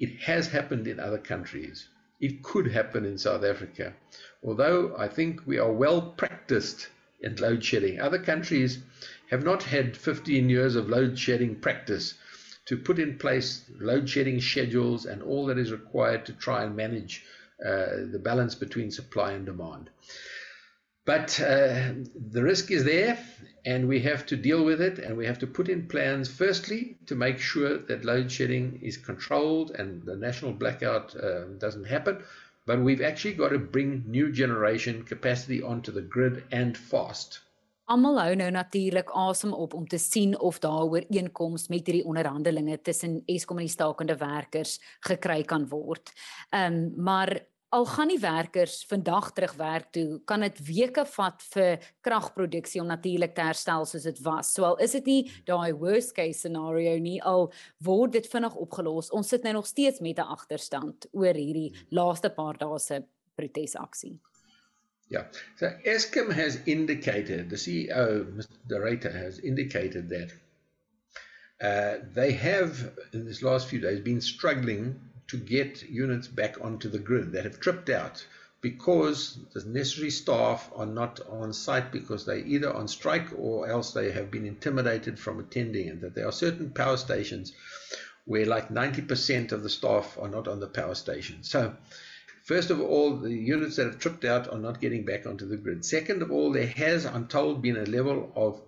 It 0.00 0.16
has 0.22 0.48
happened 0.48 0.88
in 0.88 0.98
other 0.98 1.18
countries. 1.18 1.88
It 2.20 2.42
could 2.42 2.72
happen 2.72 3.04
in 3.04 3.18
South 3.18 3.44
Africa. 3.44 3.94
Although 4.42 4.96
I 4.96 5.08
think 5.08 5.46
we 5.46 5.58
are 5.58 5.72
well 5.72 6.00
practiced 6.12 6.88
in 7.20 7.36
load 7.36 7.62
shedding. 7.62 8.00
Other 8.00 8.18
countries 8.18 8.78
have 9.30 9.44
not 9.44 9.62
had 9.62 9.96
15 9.96 10.48
years 10.48 10.74
of 10.74 10.88
load 10.88 11.18
shedding 11.18 11.54
practice 11.60 12.14
to 12.64 12.78
put 12.78 12.98
in 12.98 13.18
place 13.18 13.64
load 13.78 14.08
shedding 14.08 14.40
schedules 14.40 15.04
and 15.04 15.22
all 15.22 15.44
that 15.46 15.58
is 15.58 15.70
required 15.70 16.24
to 16.26 16.32
try 16.32 16.64
and 16.64 16.74
manage 16.74 17.24
uh, 17.62 18.06
the 18.10 18.20
balance 18.22 18.54
between 18.54 18.90
supply 18.90 19.32
and 19.32 19.44
demand. 19.44 19.90
But 21.04 21.40
uh, 21.40 21.92
the 22.30 22.42
risk 22.42 22.70
is 22.70 22.84
there, 22.84 23.18
and 23.64 23.88
we 23.88 24.00
have 24.00 24.26
to 24.26 24.36
deal 24.36 24.64
with 24.64 24.80
it, 24.80 24.98
and 24.98 25.16
we 25.16 25.26
have 25.26 25.38
to 25.38 25.46
put 25.46 25.68
in 25.68 25.88
plans, 25.88 26.28
firstly, 26.28 26.98
to 27.06 27.14
make 27.14 27.38
sure 27.38 27.78
that 27.78 28.04
load 28.04 28.30
shedding 28.30 28.78
is 28.82 28.96
controlled 28.96 29.72
and 29.72 30.02
the 30.04 30.16
national 30.16 30.52
blackout 30.52 31.14
uh, 31.16 31.44
doesn't 31.58 31.86
happen. 31.86 32.22
But 32.66 32.80
we've 32.80 33.02
actually 33.02 33.34
got 33.34 33.48
to 33.48 33.58
bring 33.58 34.04
new 34.06 34.30
generation 34.30 35.02
capacity 35.04 35.62
onto 35.62 35.90
the 35.92 36.02
grid 36.02 36.44
and 36.52 36.76
fast. 36.76 37.40
Almal 37.90 38.20
hou 38.22 38.34
nou 38.38 38.50
natuurlik 38.54 39.08
asem 39.18 39.50
op 39.52 39.72
om 39.74 39.86
te 39.90 39.98
sien 39.98 40.36
of 40.38 40.60
daar 40.62 40.84
ooreenkomste 40.86 41.72
met 41.72 41.88
hierdie 41.88 42.04
onderhandelinge 42.06 42.76
tussen 42.86 43.16
Eskom 43.26 43.58
en 43.58 43.66
die 43.66 43.72
stakende 43.72 44.14
werkers 44.20 44.76
gekry 45.08 45.42
kan 45.42 45.66
word. 45.72 46.12
Ehm 46.54 46.76
um, 46.76 46.92
maar 47.02 47.32
al 47.70 47.86
gaan 47.86 48.10
die 48.10 48.18
werkers 48.18 48.80
vandag 48.90 49.30
terug 49.32 49.52
werk 49.58 49.92
toe, 49.94 50.20
kan 50.26 50.42
dit 50.42 50.58
weke 50.66 51.04
vat 51.06 51.42
vir 51.52 51.84
kragproduksie 52.06 52.80
om 52.82 52.88
natuurlik 52.90 53.36
te 53.36 53.44
herstel 53.46 53.86
soos 53.86 54.08
dit 54.08 54.22
was. 54.26 54.50
Soal 54.56 54.78
is 54.82 54.96
dit 54.98 55.06
nie 55.06 55.20
daai 55.46 55.70
worst 55.78 56.16
case 56.16 56.42
scenario 56.42 56.96
nie 56.98 57.20
al 57.22 57.52
word 57.86 58.16
dit 58.18 58.26
vinnig 58.26 58.56
opgelos. 58.58 59.12
Ons 59.14 59.30
sit 59.30 59.46
nou 59.46 59.54
nog 59.60 59.70
steeds 59.70 60.00
met 60.00 60.18
'n 60.18 60.34
agterstand 60.34 61.06
oor 61.12 61.34
hierdie 61.34 61.70
laaste 61.90 62.30
paar 62.30 62.58
dae 62.58 62.78
se 62.78 63.04
protesaksie. 63.36 64.18
Yeah. 65.08 65.26
So 65.56 65.66
Eskom 65.84 66.30
has 66.30 66.58
indicated, 66.66 67.50
the 67.50 67.56
CEO, 67.56 68.24
Mr. 68.36 68.56
Dorata, 68.68 69.10
has 69.10 69.38
indicated 69.38 70.08
that 70.08 70.30
uh, 71.60 72.04
they 72.14 72.32
have, 72.32 72.92
in 73.12 73.24
this 73.24 73.42
last 73.42 73.68
few 73.68 73.80
days, 73.80 74.00
been 74.00 74.20
struggling 74.20 74.94
to 75.30 75.36
get 75.36 75.88
units 75.88 76.28
back 76.28 76.56
onto 76.60 76.88
the 76.88 76.98
grid 76.98 77.32
that 77.32 77.44
have 77.44 77.60
tripped 77.60 77.88
out 77.88 78.26
because 78.60 79.38
the 79.54 79.64
necessary 79.64 80.10
staff 80.10 80.70
are 80.74 80.86
not 80.86 81.20
on 81.28 81.52
site 81.52 81.90
because 81.90 82.26
they 82.26 82.40
either 82.40 82.72
on 82.72 82.86
strike 82.86 83.28
or 83.38 83.68
else 83.68 83.92
they 83.92 84.10
have 84.10 84.30
been 84.30 84.44
intimidated 84.44 85.18
from 85.18 85.40
attending 85.40 85.88
and 85.88 86.00
that 86.00 86.14
there 86.14 86.26
are 86.26 86.32
certain 86.32 86.70
power 86.70 86.96
stations 86.96 87.52
where 88.26 88.44
like 88.44 88.68
90% 88.68 89.52
of 89.52 89.62
the 89.62 89.70
staff 89.70 90.18
are 90.20 90.28
not 90.28 90.46
on 90.46 90.60
the 90.60 90.66
power 90.66 90.94
station. 90.94 91.42
So 91.42 91.74
First 92.42 92.70
of 92.70 92.80
all, 92.80 93.16
the 93.16 93.30
units 93.30 93.76
that 93.76 93.86
have 93.86 93.98
tripped 94.00 94.24
out 94.24 94.52
are 94.52 94.58
not 94.58 94.80
getting 94.80 95.04
back 95.04 95.24
onto 95.24 95.46
the 95.46 95.56
grid. 95.56 95.84
Second 95.84 96.20
of 96.20 96.32
all, 96.32 96.50
there 96.50 96.66
has, 96.66 97.06
I'm 97.06 97.28
told, 97.28 97.62
been 97.62 97.76
a 97.76 97.84
level 97.84 98.32
of 98.34 98.60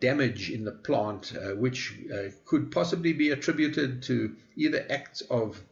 damage 0.00 0.50
in 0.50 0.64
the 0.64 0.72
plant, 0.72 1.32
uh, 1.34 1.54
which 1.54 1.98
uh, 2.12 2.28
could 2.44 2.70
possibly 2.70 3.12
be 3.12 3.30
attributed 3.30 4.02
to 4.02 4.36
either 4.56 4.86
acts 4.90 5.22
of 5.22 5.62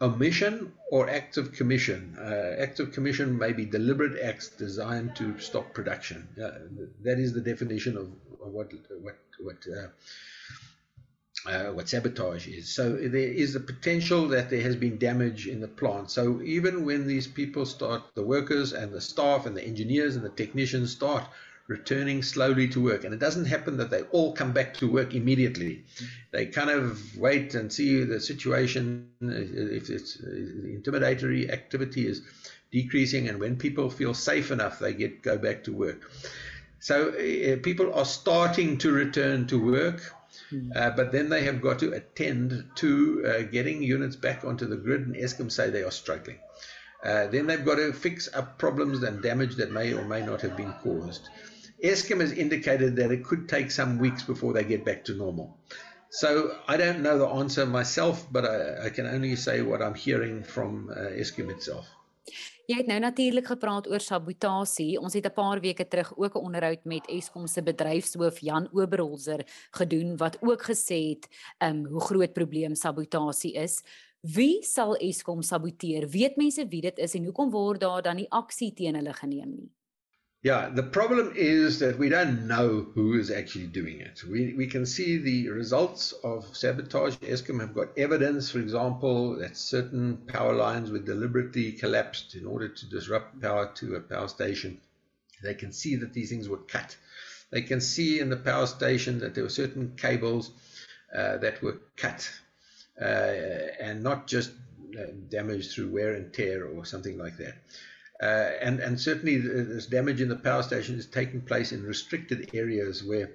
omission 0.00 0.72
or 0.90 1.08
acts 1.08 1.36
of 1.36 1.52
commission. 1.52 2.16
Uh, 2.20 2.60
acts 2.60 2.80
of 2.80 2.92
commission 2.92 3.38
may 3.38 3.52
be 3.52 3.64
deliberate 3.64 4.20
acts 4.20 4.48
designed 4.48 5.16
to 5.16 5.38
stop 5.38 5.72
production. 5.72 6.28
that 6.36 7.18
is 7.18 7.32
the 7.32 7.40
definition 7.40 7.96
of, 7.96 8.06
of 8.44 8.52
what 8.52 8.72
what 9.00 9.18
what. 9.40 9.66
Uh, 11.46 11.72
what 11.72 11.86
sabotage 11.86 12.48
is. 12.48 12.74
So 12.74 12.96
there 12.96 13.20
is 13.20 13.54
a 13.54 13.60
potential 13.60 14.28
that 14.28 14.48
there 14.48 14.62
has 14.62 14.76
been 14.76 14.96
damage 14.96 15.46
in 15.46 15.60
the 15.60 15.68
plant. 15.68 16.10
So 16.10 16.40
even 16.40 16.86
when 16.86 17.06
these 17.06 17.26
people 17.26 17.66
start, 17.66 18.02
the 18.14 18.22
workers 18.22 18.72
and 18.72 18.90
the 18.90 19.00
staff 19.02 19.44
and 19.44 19.54
the 19.54 19.62
engineers 19.62 20.16
and 20.16 20.24
the 20.24 20.30
technicians 20.30 20.92
start 20.92 21.28
returning 21.66 22.22
slowly 22.22 22.68
to 22.68 22.82
work. 22.82 23.04
And 23.04 23.14
it 23.14 23.20
doesn't 23.20 23.46
happen 23.46 23.78
that 23.78 23.90
they 23.90 24.02
all 24.02 24.32
come 24.34 24.52
back 24.52 24.74
to 24.74 24.90
work 24.90 25.14
immediately. 25.14 25.84
They 26.30 26.46
kind 26.46 26.70
of 26.70 27.16
wait 27.16 27.54
and 27.54 27.72
see 27.72 28.04
the 28.04 28.20
situation, 28.20 29.08
if 29.20 29.88
it's 29.88 30.18
uh, 30.20 30.26
intimidatory 30.26 31.50
activity 31.50 32.06
is 32.06 32.22
decreasing, 32.70 33.28
and 33.28 33.38
when 33.38 33.56
people 33.56 33.88
feel 33.88 34.14
safe 34.14 34.50
enough, 34.50 34.78
they 34.78 34.92
get 34.92 35.22
go 35.22 35.38
back 35.38 35.64
to 35.64 35.72
work. 35.72 36.10
So 36.80 37.08
uh, 37.08 37.56
people 37.62 37.94
are 37.94 38.04
starting 38.04 38.78
to 38.78 38.92
return 38.92 39.46
to 39.46 39.64
work. 39.64 40.02
Hmm. 40.50 40.72
Uh, 40.74 40.90
but 40.90 41.12
then 41.12 41.28
they 41.28 41.44
have 41.44 41.62
got 41.62 41.78
to 41.78 41.92
attend 41.92 42.64
to 42.76 43.24
uh, 43.24 43.42
getting 43.50 43.82
units 43.82 44.16
back 44.16 44.44
onto 44.44 44.66
the 44.66 44.76
grid, 44.76 45.02
and 45.06 45.16
Eskom 45.16 45.50
say 45.50 45.70
they 45.70 45.84
are 45.84 45.90
struggling. 45.92 46.38
Uh, 47.02 47.26
then 47.28 47.46
they've 47.46 47.64
got 47.64 47.76
to 47.76 47.92
fix 47.92 48.28
up 48.34 48.58
problems 48.58 49.02
and 49.02 49.22
damage 49.22 49.56
that 49.56 49.70
may 49.70 49.92
or 49.92 50.04
may 50.04 50.24
not 50.24 50.40
have 50.40 50.56
been 50.56 50.72
caused. 50.82 51.28
Eskom 51.84 52.20
has 52.20 52.32
indicated 52.32 52.96
that 52.96 53.10
it 53.10 53.22
could 53.24 53.48
take 53.48 53.70
some 53.70 53.98
weeks 53.98 54.22
before 54.22 54.52
they 54.54 54.64
get 54.64 54.84
back 54.84 55.04
to 55.04 55.14
normal. 55.14 55.58
So 56.10 56.56
I 56.66 56.76
don't 56.76 57.02
know 57.02 57.18
the 57.18 57.26
answer 57.26 57.66
myself, 57.66 58.26
but 58.32 58.44
I, 58.44 58.86
I 58.86 58.90
can 58.90 59.06
only 59.06 59.36
say 59.36 59.62
what 59.62 59.82
I'm 59.82 59.94
hearing 59.94 60.42
from 60.42 60.88
uh, 60.90 61.20
Eskom 61.20 61.50
itself. 61.50 61.84
Jy 62.64 62.78
het 62.78 62.86
nou 62.88 62.96
natuurlik 63.04 63.50
gepraat 63.50 63.88
oor 63.92 64.00
sabotasie. 64.00 64.96
Ons 64.96 65.12
het 65.18 65.26
'n 65.28 65.36
paar 65.36 65.60
weke 65.60 65.84
terug 65.84 66.16
ook 66.16 66.34
'n 66.34 66.44
onderhoud 66.48 66.84
met 66.84 67.04
Eskom 67.08 67.46
se 67.46 67.62
bedryfshoof 67.62 68.38
Jan 68.40 68.68
Oberholzer 68.72 69.44
gedoen 69.70 70.16
wat 70.16 70.38
ook 70.40 70.62
gesê 70.62 71.12
het 71.12 71.28
um 71.60 71.84
hoe 71.84 72.00
groot 72.00 72.32
probleem 72.32 72.74
sabotasie 72.74 73.52
is. 73.52 73.82
Wie 74.20 74.62
sal 74.62 74.96
Eskom 74.96 75.42
saboteer? 75.42 76.08
Weet 76.08 76.36
mense 76.36 76.66
wie 76.68 76.80
dit 76.80 76.98
is 76.98 77.14
en 77.14 77.24
hoekom 77.24 77.50
word 77.50 77.80
daar 77.80 78.02
dan 78.02 78.16
nie 78.16 78.30
aksie 78.30 78.72
teen 78.72 78.94
hulle 78.94 79.12
geneem 79.12 79.50
nie? 79.50 79.70
Yeah, 80.44 80.68
the 80.68 80.82
problem 80.82 81.32
is 81.34 81.78
that 81.78 81.98
we 81.98 82.10
don't 82.10 82.46
know 82.46 82.86
who 82.94 83.18
is 83.18 83.30
actually 83.30 83.68
doing 83.68 84.00
it. 84.00 84.22
We, 84.24 84.52
we 84.52 84.66
can 84.66 84.84
see 84.84 85.16
the 85.16 85.48
results 85.48 86.12
of 86.22 86.54
sabotage. 86.54 87.16
Eskom 87.16 87.62
have 87.62 87.72
got 87.74 87.96
evidence, 87.96 88.50
for 88.50 88.58
example, 88.58 89.38
that 89.38 89.56
certain 89.56 90.18
power 90.28 90.52
lines 90.54 90.90
were 90.90 90.98
deliberately 90.98 91.72
collapsed 91.72 92.34
in 92.34 92.44
order 92.44 92.68
to 92.68 92.90
disrupt 92.90 93.40
power 93.40 93.72
to 93.76 93.94
a 93.94 94.00
power 94.00 94.28
station. 94.28 94.82
They 95.42 95.54
can 95.54 95.72
see 95.72 95.96
that 95.96 96.12
these 96.12 96.28
things 96.28 96.46
were 96.46 96.58
cut. 96.58 96.94
They 97.50 97.62
can 97.62 97.80
see 97.80 98.20
in 98.20 98.28
the 98.28 98.36
power 98.36 98.66
station 98.66 99.20
that 99.20 99.34
there 99.34 99.44
were 99.44 99.48
certain 99.48 99.94
cables 99.96 100.50
uh, 101.16 101.38
that 101.38 101.62
were 101.62 101.80
cut 101.96 102.30
uh, 103.00 103.04
and 103.80 104.02
not 104.02 104.26
just 104.26 104.50
uh, 104.98 105.04
damaged 105.30 105.70
through 105.70 105.88
wear 105.88 106.12
and 106.12 106.34
tear 106.34 106.66
or 106.66 106.84
something 106.84 107.16
like 107.16 107.38
that. 107.38 107.54
Uh, 108.24 108.52
and, 108.62 108.80
and 108.80 108.98
certainly 108.98 109.36
this 109.36 109.84
damage 109.84 110.22
in 110.22 110.30
the 110.30 110.36
power 110.36 110.62
station 110.62 110.98
is 110.98 111.04
taking 111.04 111.42
place 111.42 111.72
in 111.72 111.82
restricted 111.84 112.48
areas 112.54 113.04
where 113.04 113.30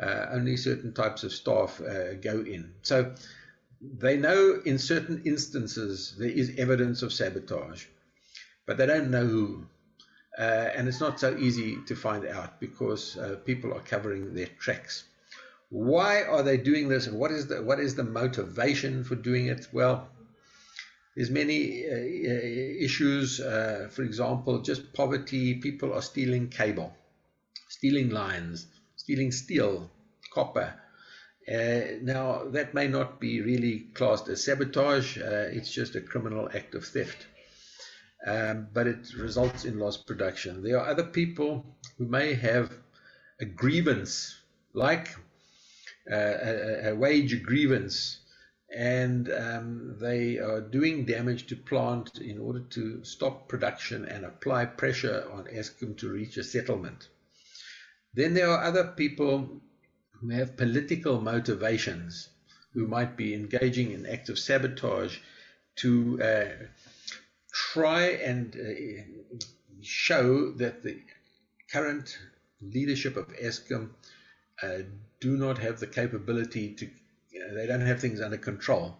uh, 0.00 0.26
only 0.30 0.56
certain 0.56 0.92
types 0.92 1.24
of 1.24 1.32
staff 1.32 1.80
uh, 1.80 2.14
go 2.14 2.38
in. 2.40 2.72
So 2.82 3.14
they 3.80 4.16
know 4.16 4.60
in 4.64 4.78
certain 4.78 5.22
instances 5.24 6.14
there 6.16 6.28
is 6.28 6.52
evidence 6.56 7.02
of 7.02 7.12
sabotage, 7.12 7.86
but 8.64 8.76
they 8.76 8.86
don't 8.86 9.10
know 9.10 9.26
who. 9.26 9.66
Uh, 10.38 10.70
and 10.76 10.86
it's 10.86 11.00
not 11.00 11.18
so 11.18 11.36
easy 11.36 11.78
to 11.88 11.96
find 11.96 12.24
out 12.24 12.60
because 12.60 13.18
uh, 13.18 13.36
people 13.44 13.74
are 13.74 13.80
covering 13.80 14.34
their 14.34 14.46
tracks. 14.60 15.02
Why 15.68 16.22
are 16.22 16.44
they 16.44 16.58
doing 16.58 16.88
this, 16.88 17.08
and 17.08 17.18
what 17.18 17.32
is 17.32 17.48
the 17.48 17.60
what 17.60 17.80
is 17.80 17.96
the 17.96 18.04
motivation 18.04 19.02
for 19.04 19.16
doing 19.16 19.46
it? 19.46 19.66
Well, 19.72 20.08
there's 21.16 21.30
many 21.30 21.86
uh, 21.86 21.94
uh, 21.94 22.84
issues. 22.84 23.40
Uh, 23.40 23.88
for 23.90 24.02
example, 24.02 24.60
just 24.62 24.92
poverty. 24.92 25.54
People 25.54 25.92
are 25.92 26.02
stealing 26.02 26.48
cable, 26.48 26.94
stealing 27.68 28.10
lines, 28.10 28.66
stealing 28.96 29.32
steel, 29.32 29.90
copper. 30.32 30.74
Uh, 31.46 31.98
now, 32.02 32.44
that 32.50 32.72
may 32.72 32.86
not 32.86 33.20
be 33.20 33.42
really 33.42 33.80
classed 33.94 34.28
as 34.28 34.44
sabotage. 34.44 35.18
Uh, 35.18 35.48
it's 35.52 35.72
just 35.72 35.96
a 35.96 36.00
criminal 36.00 36.48
act 36.54 36.74
of 36.74 36.84
theft. 36.84 37.26
Um, 38.24 38.68
but 38.72 38.86
it 38.86 39.12
results 39.18 39.64
in 39.64 39.80
lost 39.80 40.06
production. 40.06 40.62
There 40.62 40.78
are 40.78 40.88
other 40.88 41.04
people 41.04 41.66
who 41.98 42.06
may 42.06 42.34
have 42.34 42.72
a 43.40 43.44
grievance, 43.44 44.38
like 44.72 45.08
uh, 46.10 46.14
a, 46.14 46.90
a 46.90 46.94
wage 46.94 47.42
grievance 47.42 48.21
and 48.74 49.30
um, 49.30 49.96
they 50.00 50.38
are 50.38 50.60
doing 50.60 51.04
damage 51.04 51.46
to 51.48 51.56
plant 51.56 52.18
in 52.18 52.38
order 52.38 52.60
to 52.60 53.04
stop 53.04 53.48
production 53.48 54.06
and 54.06 54.24
apply 54.24 54.64
pressure 54.64 55.28
on 55.32 55.44
Eskom 55.44 55.96
to 55.98 56.08
reach 56.08 56.36
a 56.36 56.44
settlement. 56.44 57.08
Then 58.14 58.34
there 58.34 58.48
are 58.48 58.64
other 58.64 58.88
people 58.96 59.60
who 60.12 60.28
have 60.30 60.56
political 60.56 61.20
motivations, 61.20 62.28
who 62.72 62.86
might 62.86 63.16
be 63.16 63.34
engaging 63.34 63.92
in 63.92 64.06
acts 64.06 64.28
of 64.28 64.38
sabotage 64.38 65.18
to 65.76 66.22
uh, 66.22 66.66
try 67.52 68.02
and 68.02 68.56
uh, 68.56 69.44
show 69.82 70.52
that 70.52 70.82
the 70.82 70.98
current 71.70 72.18
leadership 72.60 73.16
of 73.16 73.28
Eskom 73.36 73.90
uh, 74.62 74.78
do 75.20 75.36
not 75.36 75.58
have 75.58 75.80
the 75.80 75.86
capability 75.86 76.74
to, 76.74 76.88
they 77.54 77.66
don't 77.66 77.86
have 77.86 78.00
things 78.00 78.20
under 78.20 78.36
control. 78.36 78.96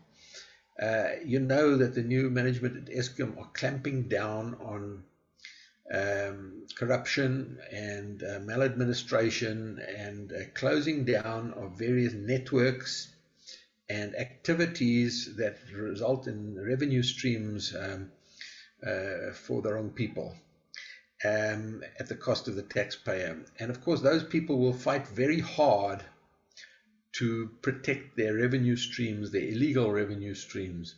Uh, 0.81 1.11
you 1.25 1.39
know 1.39 1.77
that 1.77 1.95
the 1.95 2.03
new 2.03 2.31
management 2.31 2.89
at 2.89 2.95
Eskom 2.95 3.39
are 3.39 3.51
clamping 3.53 4.09
down 4.09 4.57
on 4.61 5.05
um, 5.93 6.63
corruption 6.75 7.59
and 7.71 8.23
uh, 8.23 8.39
maladministration 8.41 9.79
and 9.97 10.33
uh, 10.33 10.45
closing 10.55 11.05
down 11.05 11.53
of 11.53 11.79
various 11.79 12.15
networks 12.15 13.09
and 13.91 14.15
activities 14.17 15.37
that 15.37 15.59
result 15.75 16.27
in 16.27 16.59
revenue 16.59 17.03
streams 17.03 17.75
um, 17.79 18.11
uh, 18.87 19.33
for 19.35 19.61
the 19.61 19.73
wrong 19.73 19.91
people 19.91 20.35
um, 21.25 21.83
at 21.99 22.09
the 22.09 22.17
cost 22.17 22.49
of 22.49 22.57
the 22.57 22.63
taxpayer. 22.63 23.39
And 23.59 23.71
of 23.71 23.83
course, 23.83 24.01
those 24.01 24.25
people 24.25 24.59
will 24.59 24.73
fight 24.73 25.07
very 25.09 25.41
hard 25.41 26.03
to 27.13 27.51
protect 27.61 28.17
their 28.17 28.35
revenue 28.35 28.77
streams, 28.77 29.31
their 29.31 29.43
illegal 29.43 29.93
revenue 29.93 30.35
streams. 30.35 30.95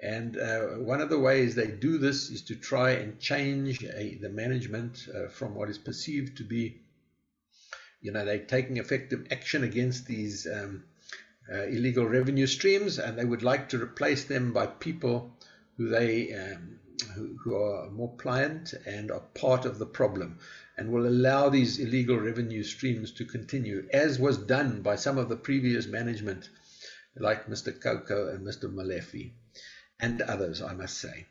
And 0.00 0.38
uh, 0.38 0.60
one 0.76 1.00
of 1.00 1.10
the 1.10 1.18
ways 1.18 1.54
they 1.54 1.66
do 1.66 1.98
this 1.98 2.30
is 2.30 2.42
to 2.42 2.54
try 2.54 2.90
and 2.90 3.18
change 3.18 3.82
a, 3.82 4.14
the 4.20 4.28
management 4.28 5.08
uh, 5.12 5.28
from 5.28 5.54
what 5.54 5.68
is 5.68 5.78
perceived 5.78 6.36
to 6.36 6.44
be, 6.44 6.80
you 8.00 8.12
know, 8.12 8.24
they're 8.24 8.38
taking 8.38 8.76
effective 8.76 9.26
action 9.32 9.64
against 9.64 10.06
these 10.06 10.46
um, 10.46 10.84
uh, 11.52 11.62
illegal 11.64 12.06
revenue 12.06 12.46
streams, 12.46 12.98
and 12.98 13.18
they 13.18 13.24
would 13.24 13.42
like 13.42 13.70
to 13.70 13.82
replace 13.82 14.24
them 14.24 14.52
by 14.52 14.66
people 14.66 15.32
who 15.76 15.88
they 15.88 16.32
um, 16.32 16.78
who, 17.14 17.36
who 17.42 17.56
are 17.56 17.90
more 17.90 18.12
pliant 18.18 18.74
and 18.86 19.10
are 19.10 19.22
part 19.34 19.64
of 19.64 19.78
the 19.78 19.86
problem 19.86 20.38
and 20.78 20.92
will 20.92 21.06
allow 21.08 21.48
these 21.48 21.80
illegal 21.80 22.16
revenue 22.16 22.62
streams 22.62 23.10
to 23.10 23.24
continue, 23.24 23.86
as 23.92 24.18
was 24.18 24.38
done 24.38 24.80
by 24.80 24.94
some 24.94 25.18
of 25.18 25.28
the 25.28 25.36
previous 25.36 25.88
management, 25.88 26.48
like 27.16 27.48
Mr. 27.48 27.78
Koko 27.78 28.28
and 28.28 28.46
Mr. 28.46 28.72
Molefe, 28.72 29.32
and 29.98 30.22
others, 30.22 30.62
I 30.62 30.74
must 30.74 30.96
say. 30.98 31.26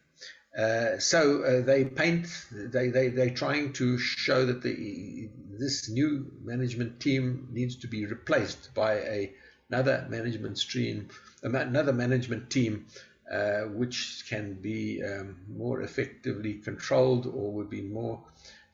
Uh, 0.58 1.00
so 1.00 1.44
uh, 1.44 1.62
they 1.62 1.86
paint, 1.86 2.28
they, 2.52 2.90
they, 2.90 3.08
they're 3.08 3.30
trying 3.30 3.72
to 3.74 3.98
show 3.98 4.46
that 4.46 4.62
the, 4.64 5.30
this 5.58 5.88
new 5.90 6.30
management 6.44 7.00
team 7.00 7.48
needs 7.52 7.78
to 7.78 7.88
be 7.88 8.06
replaced 8.06 8.74
by 8.74 8.96
a, 8.96 9.34
another 9.70 10.06
management 10.10 10.58
stream, 10.58 11.08
another 11.42 11.94
management 11.94 12.50
team 12.50 12.88
uh, 13.32 13.62
which 13.62 14.26
can 14.28 14.56
be 14.56 15.04
um, 15.04 15.38
more 15.48 15.82
effectively 15.82 16.56
controlled 16.56 17.28
or 17.28 17.54
would 17.54 17.70
be 17.70 17.82
more 17.82 18.22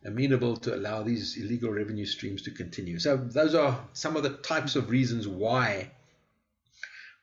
amenable 0.05 0.57
to 0.57 0.75
allow 0.75 1.03
these 1.03 1.37
illegal 1.37 1.71
revenue 1.71 2.05
streams 2.05 2.41
to 2.43 2.51
continue. 2.51 2.99
So 2.99 3.17
those 3.17 3.55
are 3.55 3.79
some 3.93 4.15
of 4.15 4.23
the 4.23 4.37
types 4.37 4.75
of 4.75 4.89
reasons 4.89 5.27
why 5.27 5.91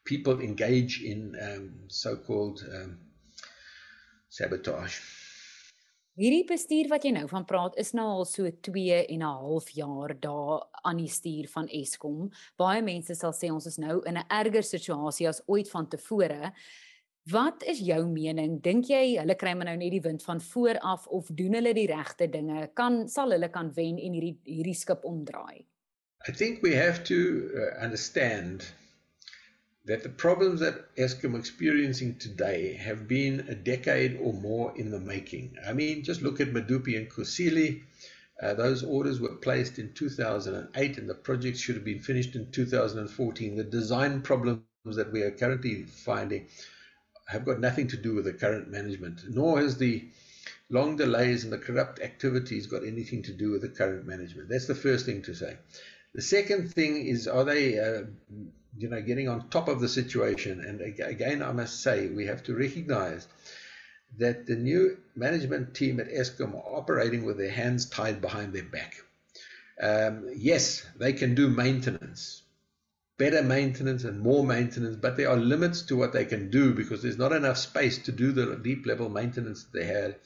people 0.05 0.41
engage 0.41 1.03
in 1.03 1.37
um, 1.41 1.73
so-called 1.89 2.65
um, 2.73 2.99
sabotage. 4.29 5.01
Hierdie 6.21 6.45
bestuur 6.45 6.91
wat 6.91 7.05
jy 7.07 7.15
nou 7.15 7.25
van 7.31 7.47
praat 7.49 7.77
is 7.81 7.95
nou 7.97 8.05
al 8.19 8.27
so 8.29 8.51
2 8.67 8.97
en 9.07 9.23
'n 9.23 9.25
half 9.25 9.71
jaar 9.73 10.13
daar 10.21 10.67
aan 10.85 10.99
die 11.01 11.09
stuur 11.09 11.49
van 11.49 11.69
Eskom. 11.69 12.31
Baie 12.59 12.83
mense 12.83 13.15
sal 13.15 13.33
sê 13.33 13.49
ons 13.49 13.67
is 13.67 13.79
nou 13.79 14.03
in 14.05 14.19
'n 14.19 14.27
erger 14.29 14.63
situasie 14.63 15.29
as 15.29 15.41
ooit 15.47 15.71
van 15.71 15.89
tevore. 15.89 16.53
Wat 17.29 17.63
is 17.69 17.81
jou 17.85 18.07
mening? 18.09 18.63
Dink 18.65 18.89
jy 18.89 19.19
hulle 19.19 19.35
kry 19.37 19.53
maar 19.53 19.69
nou 19.69 19.77
net 19.77 19.93
die 19.93 20.01
wind 20.01 20.23
van 20.25 20.41
voor 20.41 20.79
af 20.81 21.07
of 21.07 21.29
doen 21.37 21.53
hulle 21.59 21.75
die 21.77 21.89
regte 21.91 22.31
dinge? 22.33 22.71
Kan 22.75 23.09
sal 23.13 23.35
hulle 23.37 23.51
kan 23.53 23.69
wen 23.77 23.99
en 24.01 24.17
hierdie 24.17 24.39
hierdie 24.49 24.75
skip 24.75 25.05
omdraai? 25.05 25.67
I 26.29 26.33
think 26.33 26.63
we 26.63 26.73
have 26.75 27.05
to 27.05 27.51
uh, 27.53 27.85
understand 27.85 28.73
that 29.85 30.03
the 30.03 30.09
problems 30.09 30.61
that 30.61 30.95
Eskom 30.97 31.37
experiencing 31.37 32.17
today 32.19 32.75
have 32.75 33.07
been 33.07 33.45
a 33.49 33.55
decade 33.55 34.19
or 34.21 34.33
more 34.33 34.73
in 34.77 34.91
the 34.91 35.01
making. 35.01 35.57
I 35.67 35.75
mean, 35.75 36.03
just 36.03 36.23
look 36.23 36.41
at 36.41 36.53
Madupi 36.53 36.97
and 36.97 37.11
Kusili. 37.11 37.83
Uh, 38.43 38.55
those 38.55 38.83
orders 38.83 39.21
were 39.21 39.37
placed 39.37 39.79
in 39.79 39.93
2008 39.93 40.99
and 40.99 41.09
the 41.09 41.15
project 41.15 41.59
should 41.59 41.75
have 41.75 41.85
been 41.85 42.01
finished 42.01 42.35
in 42.35 42.51
2014. 42.51 43.57
The 43.57 43.65
design 43.65 44.23
problems 44.23 44.65
that 44.85 45.13
we 45.13 45.21
are 45.21 45.31
currently 45.31 45.85
finding 45.85 46.49
have 47.31 47.45
got 47.45 47.61
nothing 47.61 47.89
to 47.89 47.97
do 47.97 48.15
with 48.15 48.25
the 48.25 48.33
current 48.33 48.69
management, 48.69 49.23
nor 49.29 49.61
has 49.61 49.77
the 49.77 50.05
long 50.69 50.97
delays 50.97 51.45
and 51.45 51.53
the 51.53 51.59
corrupt 51.59 52.01
activities 52.01 52.67
got 52.67 52.85
anything 52.85 53.23
to 53.23 53.33
do 53.33 53.51
with 53.51 53.63
the 53.63 53.69
current 53.69 54.07
management. 54.07 54.49
That's 54.49 54.67
the 54.67 54.75
first 54.75 55.07
thing 55.07 55.23
to 55.23 55.35
say. 55.35 55.57
The 56.15 56.23
second 56.23 56.73
thing 56.73 57.07
is, 57.07 57.29
are 57.29 57.45
they, 57.45 57.79
uh, 57.79 58.03
you 58.77 58.89
know, 58.89 59.01
getting 59.01 59.29
on 59.29 59.49
top 59.49 59.69
of 59.69 59.81
the 59.81 59.89
situation? 59.89 60.61
And 60.61 60.81
again, 60.81 61.43
I 61.43 61.53
must 61.53 61.83
say, 61.83 62.09
we 62.09 62.27
have 62.27 62.43
to 62.45 62.55
recognize 62.55 63.29
that 64.19 64.47
the 64.47 64.57
new 64.57 64.99
management 65.15 65.75
team 65.75 66.01
at 66.01 66.09
Eskom 66.09 66.55
are 66.55 66.77
operating 66.77 67.25
with 67.25 67.39
their 67.39 67.51
hands 67.51 67.87
tied 67.87 68.21
behind 68.21 68.53
their 68.53 68.65
back. 68.65 68.97
Um, 69.81 70.29
yes, 70.35 70.85
they 70.99 71.13
can 71.13 71.35
do 71.35 71.49
maintenance, 71.49 72.43
better 73.21 73.43
maintenance 73.43 74.05
and 74.05 74.19
more 74.19 74.43
maintenance, 74.43 74.97
but 74.97 75.19
there 75.19 75.29
are 75.29 75.37
limits 75.37 75.83
to 75.83 75.95
what 75.95 76.15
they 76.15 76.25
can 76.25 76.51
do 76.51 76.73
because 76.73 77.03
there's 77.03 77.19
not 77.19 77.33
enough 77.33 77.59
space 77.59 77.99
to 77.99 78.11
do 78.11 78.33
the 78.33 78.57
deep 78.57 78.87
level 78.87 79.11
maintenance 79.11 79.65
that 79.65 79.79
they 79.79 79.85
had 79.85 80.17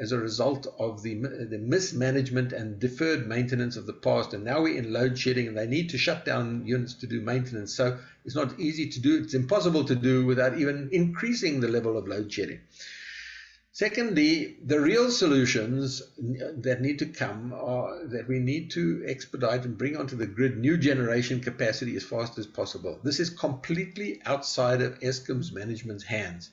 as 0.00 0.10
a 0.10 0.18
result 0.18 0.66
of 0.80 1.04
the, 1.04 1.14
the 1.14 1.58
mismanagement 1.58 2.52
and 2.52 2.80
deferred 2.80 3.28
maintenance 3.28 3.76
of 3.76 3.86
the 3.86 3.92
past. 3.92 4.34
And 4.34 4.42
now 4.42 4.60
we're 4.60 4.76
in 4.76 4.92
load 4.92 5.16
shedding 5.16 5.46
and 5.46 5.56
they 5.56 5.68
need 5.68 5.90
to 5.90 5.98
shut 5.98 6.24
down 6.24 6.66
units 6.66 6.94
to 6.94 7.06
do 7.06 7.20
maintenance. 7.20 7.72
So 7.72 7.96
it's 8.24 8.34
not 8.34 8.58
easy 8.58 8.88
to 8.88 9.00
do. 9.00 9.22
It's 9.22 9.34
impossible 9.34 9.84
to 9.84 9.94
do 9.94 10.26
without 10.26 10.58
even 10.58 10.88
increasing 10.90 11.60
the 11.60 11.68
level 11.68 11.96
of 11.96 12.08
load 12.08 12.32
shedding. 12.32 12.58
Secondly, 13.76 14.56
the 14.64 14.80
real 14.80 15.10
solutions 15.10 16.00
that 16.16 16.80
need 16.80 17.00
to 17.00 17.06
come 17.06 17.52
are 17.52 18.06
that 18.06 18.28
we 18.28 18.38
need 18.38 18.70
to 18.70 19.02
expedite 19.04 19.64
and 19.64 19.76
bring 19.76 19.96
onto 19.96 20.14
the 20.14 20.28
grid 20.28 20.56
new 20.56 20.76
generation 20.76 21.40
capacity 21.40 21.96
as 21.96 22.04
fast 22.04 22.38
as 22.38 22.46
possible. 22.46 23.00
This 23.02 23.18
is 23.18 23.30
completely 23.30 24.22
outside 24.26 24.80
of 24.80 25.00
Eskom's 25.00 25.50
management's 25.50 26.04
hands. 26.04 26.50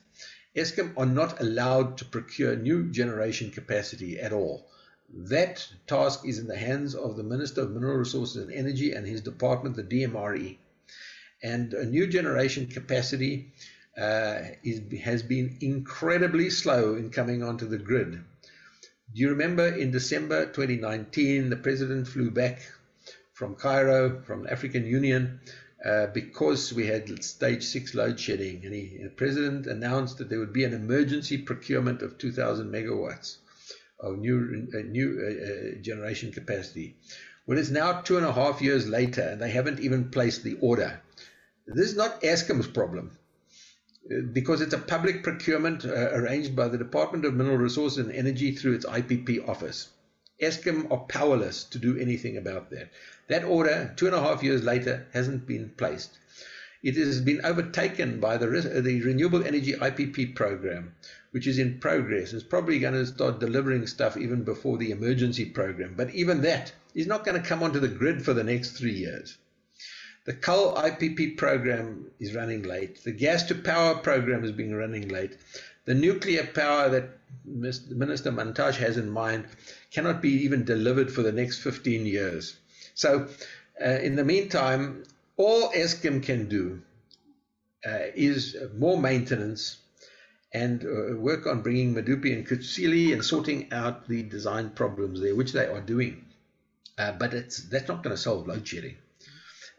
Eskom 0.56 0.94
are 0.96 1.06
not 1.06 1.40
allowed 1.40 1.96
to 1.98 2.04
procure 2.04 2.56
new 2.56 2.90
generation 2.90 3.52
capacity 3.52 4.18
at 4.18 4.32
all. 4.32 4.66
That 5.14 5.64
task 5.86 6.26
is 6.26 6.40
in 6.40 6.48
the 6.48 6.56
hands 6.56 6.96
of 6.96 7.16
the 7.16 7.22
Minister 7.22 7.60
of 7.60 7.70
Mineral 7.70 7.98
Resources 7.98 8.42
and 8.42 8.52
Energy 8.52 8.94
and 8.94 9.06
his 9.06 9.20
department, 9.20 9.76
the 9.76 9.84
DMRE. 9.84 10.58
And 11.40 11.72
a 11.72 11.86
new 11.86 12.08
generation 12.08 12.66
capacity 12.66 13.52
uh, 13.98 14.40
is, 14.64 14.80
has 15.02 15.22
been 15.22 15.58
incredibly 15.60 16.50
slow 16.50 16.94
in 16.94 17.10
coming 17.10 17.42
onto 17.42 17.66
the 17.68 17.78
grid. 17.78 18.12
Do 18.12 19.20
you 19.20 19.30
remember 19.30 19.66
in 19.66 19.90
December 19.90 20.46
2019, 20.46 21.50
the 21.50 21.56
president 21.56 22.08
flew 22.08 22.30
back 22.30 22.62
from 23.34 23.54
Cairo, 23.54 24.22
from 24.22 24.44
the 24.44 24.52
African 24.52 24.86
Union, 24.86 25.40
uh, 25.84 26.06
because 26.06 26.72
we 26.72 26.86
had 26.86 27.22
stage 27.22 27.64
six 27.64 27.94
load 27.94 28.18
shedding. 28.18 28.64
And 28.64 28.74
he, 28.74 29.00
the 29.02 29.10
president 29.10 29.66
announced 29.66 30.18
that 30.18 30.30
there 30.30 30.38
would 30.38 30.52
be 30.52 30.64
an 30.64 30.72
emergency 30.72 31.38
procurement 31.38 32.02
of 32.02 32.18
2,000 32.18 32.70
megawatts 32.70 33.36
of 34.00 34.18
new, 34.18 34.68
uh, 34.72 34.78
new 34.78 35.20
uh, 35.20 35.76
uh, 35.78 35.82
generation 35.82 36.32
capacity. 36.32 36.96
Well, 37.46 37.58
it's 37.58 37.70
now 37.70 38.00
two 38.00 38.16
and 38.16 38.24
a 38.24 38.32
half 38.32 38.62
years 38.62 38.88
later, 38.88 39.22
and 39.22 39.40
they 39.40 39.50
haven't 39.50 39.80
even 39.80 40.10
placed 40.10 40.44
the 40.44 40.56
order. 40.60 41.00
This 41.66 41.90
is 41.90 41.96
not 41.96 42.22
Eskom's 42.22 42.68
problem 42.68 43.18
because 44.32 44.60
it's 44.60 44.74
a 44.74 44.78
public 44.78 45.22
procurement 45.22 45.84
uh, 45.84 46.10
arranged 46.12 46.56
by 46.56 46.66
the 46.66 46.78
Department 46.78 47.24
of 47.24 47.34
Mineral 47.34 47.56
Resources 47.56 47.98
and 47.98 48.10
Energy 48.12 48.50
through 48.50 48.74
its 48.74 48.84
IPP 48.84 49.48
office. 49.48 49.90
Eskom 50.42 50.90
are 50.90 51.06
powerless 51.06 51.62
to 51.62 51.78
do 51.78 51.96
anything 51.96 52.36
about 52.36 52.70
that. 52.70 52.90
That 53.28 53.44
order, 53.44 53.92
two 53.96 54.06
and 54.06 54.14
a 54.14 54.20
half 54.20 54.42
years 54.42 54.64
later, 54.64 55.06
hasn't 55.12 55.46
been 55.46 55.70
placed. 55.76 56.18
It 56.82 56.96
has 56.96 57.20
been 57.20 57.44
overtaken 57.44 58.18
by 58.18 58.38
the, 58.38 58.48
the 58.48 59.02
Renewable 59.02 59.44
Energy 59.44 59.74
IPP 59.74 60.34
program, 60.34 60.96
which 61.30 61.46
is 61.46 61.60
in 61.60 61.78
progress. 61.78 62.32
It's 62.32 62.42
probably 62.42 62.80
going 62.80 62.94
to 62.94 63.06
start 63.06 63.38
delivering 63.38 63.86
stuff 63.86 64.16
even 64.16 64.42
before 64.42 64.78
the 64.78 64.90
emergency 64.90 65.44
program. 65.44 65.94
But 65.96 66.12
even 66.12 66.40
that 66.40 66.72
is 66.92 67.06
not 67.06 67.24
going 67.24 67.40
to 67.40 67.48
come 67.48 67.62
onto 67.62 67.78
the 67.78 67.86
grid 67.86 68.24
for 68.24 68.34
the 68.34 68.42
next 68.42 68.72
three 68.72 68.94
years. 68.94 69.38
The 70.24 70.34
coal 70.34 70.74
IPP 70.74 71.36
program 71.36 72.10
is 72.20 72.34
running 72.34 72.62
late. 72.62 73.02
The 73.02 73.12
gas 73.12 73.42
to 73.44 73.54
power 73.56 73.96
program 73.96 74.42
has 74.42 74.52
been 74.52 74.74
running 74.74 75.08
late. 75.08 75.36
the 75.84 75.94
nuclear 75.94 76.46
power 76.46 76.88
that 76.90 77.08
Minister 77.44 78.30
Mantashe 78.30 78.76
has 78.76 78.96
in 78.96 79.10
mind 79.10 79.46
cannot 79.90 80.22
be 80.22 80.30
even 80.44 80.64
delivered 80.64 81.12
for 81.12 81.22
the 81.22 81.32
next 81.32 81.58
15 81.58 82.06
years. 82.06 82.56
So, 82.94 83.28
uh, 83.84 83.88
in 83.88 84.16
the 84.16 84.24
meantime, 84.24 85.02
all 85.36 85.72
Eskom 85.72 86.22
can 86.22 86.48
do 86.48 86.82
uh, 87.84 87.98
is 88.14 88.56
more 88.76 89.00
maintenance 89.00 89.78
and 90.52 90.84
uh, 90.84 91.16
work 91.16 91.46
on 91.46 91.62
bringing 91.62 91.94
Medupi 91.94 92.32
and 92.32 92.46
Kusile 92.46 93.12
and 93.12 93.24
sorting 93.24 93.72
out 93.72 94.06
the 94.06 94.22
design 94.22 94.70
problems 94.70 95.20
there, 95.20 95.34
which 95.34 95.52
they 95.52 95.66
are 95.66 95.80
doing. 95.80 96.26
Uh, 96.98 97.12
but 97.12 97.32
it's 97.34 97.64
that's 97.64 97.88
not 97.88 98.02
going 98.04 98.14
to 98.14 98.20
solve 98.22 98.46
load 98.46 98.68
shedding. 98.68 98.96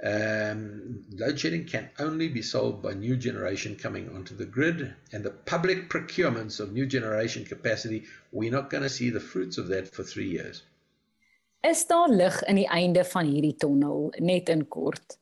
Um, 0.03 1.05
load 1.15 1.39
shedding 1.39 1.65
can 1.65 1.89
only 1.97 2.27
be 2.27 2.41
solved 2.41 2.81
by 2.81 2.93
new 2.93 3.15
generation 3.15 3.77
coming 3.77 4.13
onto 4.13 4.35
the 4.35 4.45
grid 4.45 4.93
and 5.13 5.23
the 5.23 5.31
public 5.31 5.89
procurements 5.89 6.59
of 6.59 6.73
new 6.73 6.85
generation 6.85 7.45
capacity. 7.45 8.03
We're 8.33 8.51
not 8.51 8.69
going 8.69 8.83
to 8.83 8.89
see 8.89 9.09
the 9.09 9.21
fruits 9.21 9.57
of 9.57 9.67
that 9.67 9.87
for 9.87 10.03
three 10.03 10.27
years. 10.27 10.63
Is 11.61 11.87
daar 11.87 12.09
lig 12.09 12.41
in 12.43 12.55
die 12.55 12.67
einde 12.67 13.05
van 13.05 13.25
hierdie 13.25 13.55
tonnel 13.55 14.13
net 14.19 14.49
in 14.49 14.67
kort? 14.67 15.17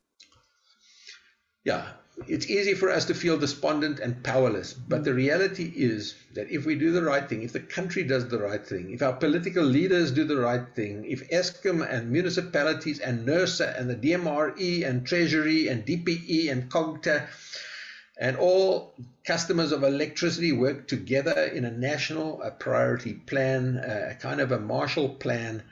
Yeah, 1.62 2.00
it's 2.27 2.49
easy 2.49 2.73
for 2.73 2.89
us 2.89 3.05
to 3.05 3.13
feel 3.13 3.38
despondent 3.38 3.99
and 3.99 4.23
powerless, 4.23 4.73
but 4.73 5.03
the 5.03 5.13
reality 5.13 5.71
is 5.75 6.15
that 6.34 6.49
if 6.49 6.65
we 6.65 6.75
do 6.75 6.91
the 6.91 7.03
right 7.03 7.27
thing, 7.27 7.43
if 7.43 7.53
the 7.53 7.60
country 7.60 8.03
does 8.03 8.27
the 8.27 8.39
right 8.39 8.65
thing, 8.65 8.91
if 8.91 9.01
our 9.01 9.13
political 9.13 9.63
leaders 9.63 10.12
do 10.12 10.23
the 10.23 10.38
right 10.38 10.73
thing, 10.75 11.05
if 11.05 11.29
Eskom 11.29 11.88
and 11.88 12.12
municipalities 12.12 12.99
and 12.99 13.27
NERSA 13.27 13.79
and 13.79 13.89
the 13.89 13.95
DMRE 13.95 14.88
and 14.88 15.05
Treasury 15.05 15.67
and 15.67 15.86
DPE 15.86 16.51
and 16.51 16.69
COGTA 16.69 17.27
and 18.19 18.38
all 18.38 18.93
customers 19.25 19.71
of 19.71 19.84
electricity 19.84 20.51
work 20.51 20.88
together 20.88 21.43
in 21.43 21.65
a 21.65 21.71
national 21.71 22.41
a 22.41 22.51
priority 22.51 23.13
plan, 23.13 23.77
a 23.77 24.15
kind 24.15 24.39
of 24.39 24.51
a 24.51 24.60
Marshall 24.60 25.10
plan, 25.10 25.63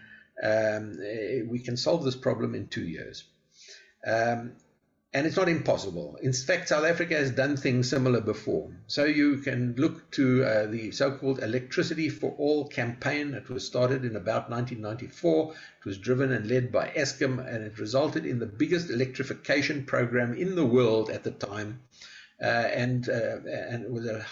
um, 0.41 0.99
eh, 1.03 1.41
we 1.47 1.59
can 1.59 1.77
solve 1.77 2.03
this 2.03 2.15
problem 2.15 2.55
in 2.55 2.67
two 2.67 2.88
years. 2.88 3.23
Um, 4.05 4.53
and 5.12 5.26
it's 5.26 5.38
not 5.38 5.50
impossible. 5.50 6.19
In 6.22 6.34
fact, 6.34 6.69
South 6.69 6.86
Africa 6.86 7.15
has 7.15 7.32
done 7.32 7.58
things 7.58 7.89
similar 7.89 8.22
before. 8.22 8.69
So 8.86 9.06
you 9.06 9.38
can 9.38 9.74
look 9.76 10.12
to 10.12 10.43
uh, 10.43 10.65
the 10.67 10.91
so-called 10.91 11.41
Electricity 11.41 12.10
for 12.10 12.36
All 12.38 12.67
campaign. 12.67 13.34
It 13.34 13.50
was 13.50 13.65
started 13.65 14.06
in 14.06 14.15
about 14.15 14.52
1994. 14.52 15.54
It 15.80 15.86
was 15.86 15.98
driven 15.98 16.32
and 16.32 16.48
led 16.48 16.72
by 16.72 16.89
Eskom, 16.89 17.39
and 17.39 17.63
it 17.63 17.80
resulted 17.80 18.28
in 18.28 18.38
the 18.38 18.45
biggest 18.45 18.91
electrification 18.91 19.86
program 19.86 20.36
in 20.36 20.56
the 20.56 20.65
world 20.65 21.10
at 21.10 21.24
the 21.24 21.32
time, 21.32 21.82
uh, 22.39 22.45
and 22.45 23.10
uh, 23.10 23.38
and 23.48 23.86
it 23.86 23.91
was 23.91 24.06
a 24.06 24.24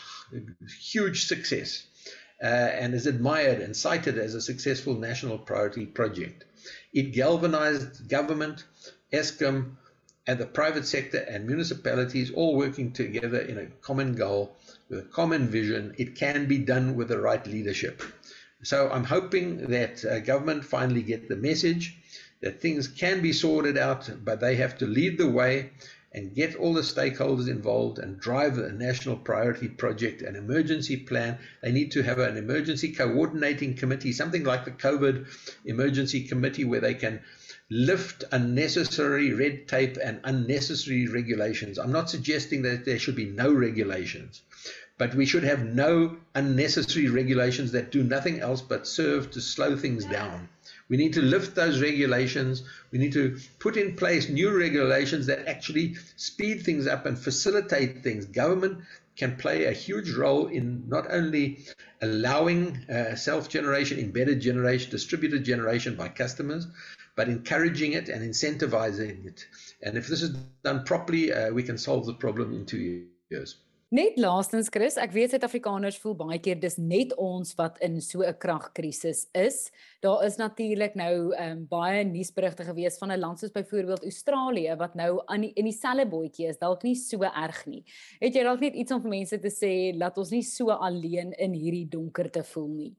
huge 0.80 1.26
success, 1.26 1.88
uh, 2.44 2.46
and 2.46 2.94
is 2.94 3.08
admired 3.08 3.62
and 3.62 3.76
cited 3.76 4.20
as 4.20 4.36
a 4.36 4.42
successful 4.42 4.94
national 4.94 5.40
priority 5.40 5.88
project. 5.88 6.46
It 6.94 7.14
galvanized 7.14 8.08
government, 8.08 8.64
Eskom 9.12 9.78
and 10.28 10.38
the 10.38 10.46
private 10.46 10.86
sector 10.86 11.20
and 11.20 11.48
municipalities 11.48 12.32
all 12.32 12.56
working 12.56 12.92
together 12.92 13.40
in 13.40 13.58
a 13.58 13.66
common 13.82 14.14
goal 14.14 14.56
with 14.90 15.00
a 15.00 15.04
common 15.04 15.48
vision. 15.48 15.96
It 15.98 16.16
can 16.16 16.48
be 16.48 16.58
done 16.58 16.96
with 16.96 17.08
the 17.08 17.20
right 17.20 17.46
leadership. 17.48 18.04
So 18.62 18.90
I'm 18.90 19.06
hoping 19.06 19.68
that 19.68 20.04
uh, 20.04 20.20
government 20.20 20.66
finally 20.66 21.02
get 21.02 21.30
the 21.30 21.36
message 21.38 21.98
that 22.42 22.62
things 22.62 22.88
can 22.88 23.22
be 23.22 23.32
sorted 23.34 23.78
out, 23.78 24.10
but 24.24 24.40
they 24.40 24.56
have 24.58 24.78
to 24.80 24.86
lead 24.86 25.18
the 25.18 25.30
way 25.30 25.72
and 26.14 26.34
get 26.34 26.56
all 26.56 26.74
the 26.74 26.82
stakeholders 26.82 27.48
involved 27.48 28.00
and 28.00 28.20
drive 28.20 28.58
a 28.58 28.72
national 28.72 29.18
priority 29.18 29.68
project, 29.68 30.22
an 30.22 30.36
emergency 30.36 30.98
plan. 30.98 31.38
They 31.62 31.72
need 31.72 31.92
to 31.92 32.02
have 32.02 32.18
an 32.18 32.38
emergency 32.38 32.92
coordinating 32.94 33.76
committee, 33.76 34.12
something 34.12 34.44
like 34.44 34.66
the 34.66 34.72
COVID 34.72 35.28
emergency 35.66 36.24
committee, 36.24 36.66
where 36.66 36.80
they 36.80 36.96
can 36.96 37.22
lift 37.70 38.24
unnecessary 38.32 39.34
red 39.34 39.68
tape 39.68 39.98
and 40.02 40.22
unnecessary 40.24 41.08
regulations. 41.08 41.78
I'm 41.78 41.92
not 41.92 42.10
suggesting 42.10 42.62
that 42.62 42.86
there 42.86 42.98
should 42.98 43.16
be 43.16 43.26
no 43.26 43.52
regulations, 43.52 44.42
but 44.98 45.14
we 45.16 45.26
should 45.26 45.44
have 45.44 45.66
no 45.66 46.18
unnecessary 46.34 47.10
regulations 47.10 47.74
that 47.74 47.92
do 47.92 48.04
nothing 48.04 48.40
else 48.40 48.62
but 48.62 48.88
serve 48.88 49.32
to 49.32 49.42
slow 49.42 49.76
things 49.76 50.06
down. 50.06 50.48
We 50.90 50.96
need 50.96 51.14
to 51.14 51.22
lift 51.22 51.56
those 51.56 51.82
regulations. 51.82 52.64
We 52.92 53.00
need 53.00 53.12
to 53.14 53.38
put 53.60 53.76
in 53.76 53.98
place 53.98 54.30
new 54.30 54.58
regulations 54.58 55.26
that 55.26 55.46
actually 55.46 55.96
speed 56.16 56.64
things 56.64 56.88
up 56.88 57.06
and 57.06 57.20
facilitate 57.20 58.02
things. 58.04 58.26
Government 58.26 58.80
can 59.18 59.36
play 59.36 59.66
a 59.66 59.74
huge 59.74 60.12
role 60.12 60.48
in 60.48 60.88
not 60.88 61.12
only 61.12 61.66
allowing 62.02 62.78
uh, 62.90 63.16
self 63.16 63.50
generation, 63.50 64.00
embedded 64.00 64.40
generation, 64.40 64.90
distributed 64.90 65.44
generation 65.44 65.96
by 65.96 66.08
customers, 66.08 66.68
but 67.18 67.28
encouraging 67.28 67.94
it 67.94 68.08
and 68.08 68.22
incentivizing 68.22 69.26
it. 69.26 69.46
And 69.82 69.98
if 69.98 70.08
this 70.08 70.22
is 70.22 70.38
done 70.64 70.84
properly, 70.86 71.34
uh, 71.34 71.52
we 71.52 71.64
can 71.64 71.78
solve 71.78 72.06
the 72.06 72.14
problem 72.14 72.54
in 72.54 72.66
two 72.66 73.04
years. 73.30 73.58
Net 73.90 74.18
laastens 74.20 74.68
Chris, 74.68 74.98
ek 75.00 75.14
weet 75.16 75.32
Suid-Afrikaners 75.32 75.96
voel 76.04 76.18
baie 76.20 76.38
keer 76.44 76.58
dis 76.60 76.76
net 76.76 77.14
ons 77.24 77.54
wat 77.56 77.78
in 77.80 78.02
so 78.04 78.20
'n 78.20 78.36
kragkrisis 78.36 79.22
is. 79.32 79.72
Daar 80.04 80.26
is 80.28 80.36
natuurlik 80.36 80.98
nou 81.00 81.32
um, 81.32 81.64
baie 81.72 82.04
nuusberigte 82.04 82.68
gewees 82.68 83.00
van 83.00 83.16
'n 83.16 83.20
land 83.20 83.40
soos 83.40 83.56
byvoorbeeld 83.56 84.04
Australië 84.04 84.76
wat 84.76 84.96
nou 84.96 85.24
aan 85.26 85.48
die, 85.48 85.54
in 85.56 85.72
dieselfde 85.72 86.06
bootjie 86.06 86.50
is, 86.52 86.60
dalk 86.60 86.84
nie 86.84 86.96
so 86.96 87.24
erg 87.24 87.66
nie. 87.66 87.86
Het 88.20 88.36
jy 88.36 88.44
dalk 88.44 88.60
net 88.60 88.76
iets 88.76 88.92
om 88.92 89.02
vir 89.02 89.10
mense 89.10 89.40
te 89.40 89.50
sê 89.50 89.98
dat 89.98 90.18
ons 90.18 90.32
nie 90.32 90.44
so 90.44 90.68
alleen 90.68 91.32
in 91.40 91.54
hierdie 91.54 91.88
donkerte 91.88 92.44
voel 92.44 92.68
nie? 92.68 92.96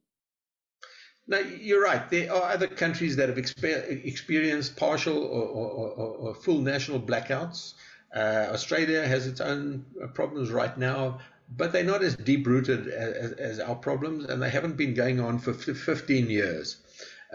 No, 1.29 1.39
you're 1.41 1.83
right. 1.83 2.09
There 2.09 2.33
are 2.33 2.51
other 2.51 2.67
countries 2.67 3.17
that 3.17 3.29
have 3.29 3.37
exper- 3.37 4.05
experienced 4.05 4.77
partial 4.77 5.19
or, 5.19 5.43
or, 5.43 5.71
or, 5.91 6.09
or, 6.17 6.35
full 6.35 6.61
national 6.61 7.01
blackouts. 7.01 7.75
Uh, 8.17 8.47
Australia 8.51 9.07
has 9.07 9.27
its 9.27 9.43
own 9.43 9.85
uh, 10.03 10.07
problems 10.07 10.51
right 10.51 10.77
now, 10.79 11.21
but 11.55 11.71
they're 11.71 11.85
not 11.85 12.03
as 12.03 12.17
deep 12.17 12.47
rooted 12.47 12.89
as, 12.89 13.33
as, 13.33 13.61
our 13.61 13.75
problems, 13.75 14.25
and 14.25 14.43
they 14.43 14.49
haven't 14.49 14.79
been 14.79 14.95
going 14.95 15.21
on 15.21 15.39
for 15.39 15.53
15 15.53 16.31
years. 16.31 16.79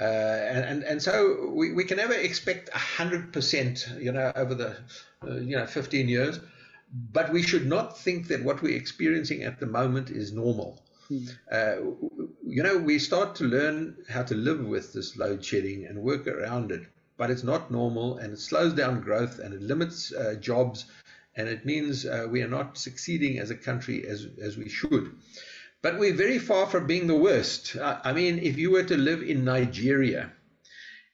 Uh, 0.02 0.06
and, 0.06 0.66
and, 0.66 0.84
and 0.84 1.02
so 1.04 1.52
we, 1.54 1.72
we 1.72 1.84
can 1.84 1.98
never 1.98 2.16
expect 2.16 2.72
100%, 2.72 4.02
you 4.02 4.12
know, 4.12 4.32
over 4.36 4.56
the, 4.56 4.76
uh, 5.28 5.36
you 5.36 5.56
know, 5.56 5.68
15 5.68 6.10
years. 6.10 6.40
But 7.12 7.32
we 7.32 7.44
should 7.44 7.68
not 7.68 8.00
think 8.00 8.28
that 8.30 8.44
what 8.44 8.64
we're 8.64 8.76
experiencing 8.76 9.44
at 9.44 9.60
the 9.60 9.68
moment 9.68 10.10
is 10.10 10.32
normal. 10.32 10.82
Hmm. 11.08 11.26
Uh, 11.52 11.76
you 12.46 12.62
know, 12.62 12.78
we 12.78 13.00
start 13.00 13.36
to 13.36 13.46
learn 13.46 13.96
how 14.10 14.24
to 14.24 14.36
live 14.36 14.66
with 14.66 14.92
this 14.94 15.16
load 15.18 15.44
shedding 15.44 15.86
and 15.86 15.98
work 15.98 16.28
around 16.28 16.72
it, 16.72 16.84
but 17.18 17.32
it's 17.32 17.44
not 17.44 17.72
normal 17.72 18.18
and 18.18 18.34
it 18.34 18.40
slows 18.40 18.74
down 18.74 19.02
growth 19.02 19.40
and 19.40 19.54
it 19.54 19.62
limits 19.62 20.12
uh, 20.12 20.36
jobs 20.40 20.86
and 21.36 21.48
it 21.48 21.66
means 21.66 22.06
uh, 22.06 22.28
we 22.30 22.42
are 22.42 22.48
not 22.48 22.78
succeeding 22.78 23.40
as 23.40 23.50
a 23.50 23.56
country 23.56 24.06
as, 24.06 24.28
as 24.42 24.58
we 24.58 24.68
should. 24.68 25.16
But 25.82 25.98
we're 25.98 26.16
very 26.16 26.38
far 26.38 26.68
from 26.68 26.86
being 26.86 27.08
the 27.08 27.16
worst. 27.16 27.76
I 27.78 28.14
mean, 28.14 28.40
if 28.40 28.58
you 28.58 28.72
were 28.72 28.84
to 28.84 28.98
live 28.98 29.22
in 29.22 29.44
Nigeria 29.46 30.32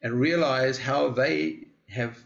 and 0.02 0.20
realize 0.20 0.78
how 0.78 1.10
they 1.10 1.68
have 1.90 2.18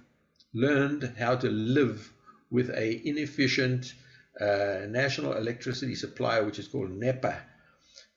learned 0.53 1.13
how 1.17 1.35
to 1.35 1.49
live 1.49 2.11
with 2.51 2.69
a 2.69 3.01
inefficient 3.07 3.93
uh, 4.39 4.85
national 4.87 5.33
electricity 5.33 5.95
supplier, 5.95 6.43
which 6.43 6.59
is 6.59 6.67
called 6.67 6.91
NEPA, 6.91 7.43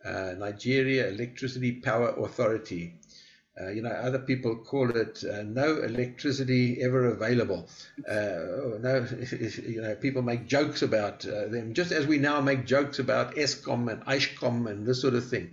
uh, 0.04 0.34
Nigeria 0.38 1.08
Electricity 1.08 1.72
Power 1.72 2.10
Authority. 2.10 2.94
Uh, 3.58 3.70
you 3.70 3.80
know, 3.80 3.88
other 3.88 4.18
people 4.18 4.54
call 4.56 4.90
it 4.94 5.24
uh, 5.24 5.42
no 5.42 5.78
electricity 5.78 6.82
ever 6.82 7.06
available. 7.06 7.66
Uh, 8.06 8.76
no, 8.80 9.06
you 9.66 9.80
know, 9.80 9.94
people 9.96 10.20
make 10.20 10.46
jokes 10.46 10.82
about 10.82 11.24
uh, 11.26 11.48
them, 11.48 11.72
just 11.72 11.90
as 11.90 12.06
we 12.06 12.18
now 12.18 12.40
make 12.42 12.66
jokes 12.66 12.98
about 12.98 13.34
Eskom 13.34 13.90
and 13.90 14.04
ISHCOM 14.04 14.70
and 14.70 14.86
this 14.86 15.00
sort 15.00 15.14
of 15.14 15.26
thing. 15.26 15.52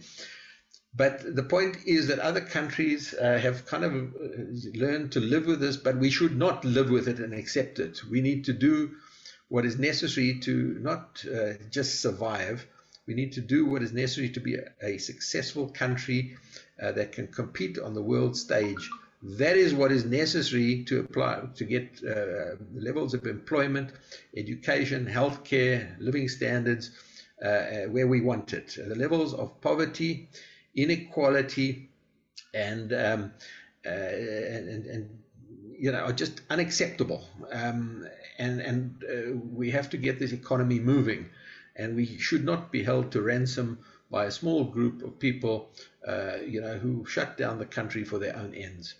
But 0.93 1.35
the 1.35 1.43
point 1.43 1.77
is 1.85 2.07
that 2.07 2.19
other 2.19 2.41
countries 2.41 3.13
uh, 3.13 3.39
have 3.39 3.65
kind 3.65 3.85
of 3.85 4.13
learned 4.75 5.13
to 5.13 5.21
live 5.21 5.45
with 5.45 5.61
this, 5.61 5.77
but 5.77 5.97
we 5.97 6.09
should 6.09 6.37
not 6.37 6.65
live 6.65 6.89
with 6.89 7.07
it 7.07 7.19
and 7.19 7.33
accept 7.33 7.79
it. 7.79 8.01
We 8.11 8.21
need 8.21 8.45
to 8.45 8.53
do 8.53 8.91
what 9.47 9.65
is 9.65 9.79
necessary 9.79 10.39
to 10.41 10.77
not 10.81 11.25
just 11.71 12.01
survive, 12.01 12.67
we 13.07 13.13
need 13.13 13.33
to 13.33 13.41
do 13.41 13.65
what 13.65 13.83
is 13.83 13.91
necessary 13.91 14.29
to 14.29 14.39
be 14.39 14.55
a, 14.55 14.71
a 14.81 14.97
successful 14.97 15.67
country 15.69 16.35
uh, 16.81 16.91
that 16.93 17.11
can 17.11 17.27
compete 17.27 17.77
on 17.77 17.93
the 17.93 18.01
world 18.01 18.37
stage. 18.37 18.89
That 19.21 19.55
is 19.55 19.73
what 19.73 19.91
is 19.91 20.03
necessary 20.03 20.83
to 20.85 20.99
apply 20.99 21.43
to 21.55 21.63
get 21.63 22.01
uh, 22.03 22.55
levels 22.73 23.13
of 23.13 23.25
employment, 23.25 23.91
education, 24.35 25.05
healthcare, 25.05 25.95
living 25.99 26.27
standards 26.27 26.91
uh, 27.43 27.47
uh 27.47 27.81
where 27.85 28.07
we 28.07 28.21
want 28.21 28.53
it. 28.53 28.75
The 28.77 28.95
levels 28.95 29.33
of 29.33 29.59
poverty, 29.61 30.29
inequality, 30.75 31.89
and 32.53 32.93
um, 32.93 33.33
uh, 33.85 33.89
and, 33.89 34.85
and, 34.85 35.09
you 35.77 35.91
know 35.91 35.99
are 35.99 36.13
just 36.13 36.41
unacceptable. 36.49 37.25
Um, 37.51 38.07
and 38.39 38.61
and 38.61 39.03
uh, 39.03 39.37
we 39.53 39.71
have 39.71 39.89
to 39.91 39.97
get 39.97 40.19
this 40.19 40.31
economy 40.31 40.79
moving. 40.79 41.29
And 41.75 41.95
we 41.95 42.17
should 42.17 42.43
not 42.43 42.71
be 42.71 42.83
held 42.83 43.11
to 43.11 43.21
ransom 43.21 43.77
by 44.09 44.25
a 44.25 44.31
small 44.31 44.63
group 44.63 45.03
of 45.03 45.17
people, 45.19 45.69
uh, 46.07 46.37
you 46.47 46.61
know, 46.61 46.77
who 46.77 47.05
shut 47.05 47.37
down 47.37 47.57
the 47.57 47.65
country 47.65 48.03
for 48.03 48.19
their 48.19 48.35
own 48.35 48.53
ends. 48.53 48.95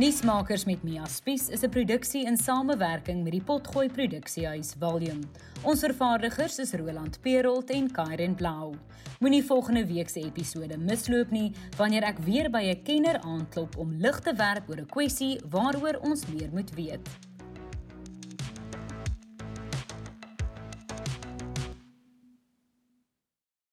Nuusmakers 0.00 0.64
met 0.64 0.82
Mia 0.82 1.04
Spies 1.06 1.48
is 1.50 1.62
'n 1.62 1.70
produksie 1.70 2.24
in 2.24 2.36
samewerking 2.36 3.22
met 3.22 3.32
die 3.32 3.42
Potgooi 3.42 3.88
Produksiehuis 3.88 4.74
Volume. 4.78 5.20
Ons 5.62 5.80
vervaardigers 5.80 6.58
is 6.58 6.72
Roland 6.72 7.20
Perolt 7.20 7.70
en 7.70 7.90
Kairen 7.90 8.34
Blau. 8.34 8.74
Moenie 9.18 9.44
volgende 9.44 9.86
week 9.86 10.08
se 10.08 10.20
episode 10.20 10.78
misloop 10.78 11.30
nie 11.30 11.52
wanneer 11.76 12.02
ek 12.02 12.18
weer 12.18 12.50
by 12.50 12.62
'n 12.70 12.82
kenner 12.82 13.20
aanklop 13.20 13.76
om 13.76 13.92
lig 13.92 14.20
te 14.20 14.32
werp 14.34 14.68
oor 14.68 14.78
'n 14.78 14.86
kwessie 14.86 15.40
waaroor 15.50 15.98
ons 16.00 16.26
meer 16.26 16.48
moet 16.52 16.74
weet. 16.74 17.29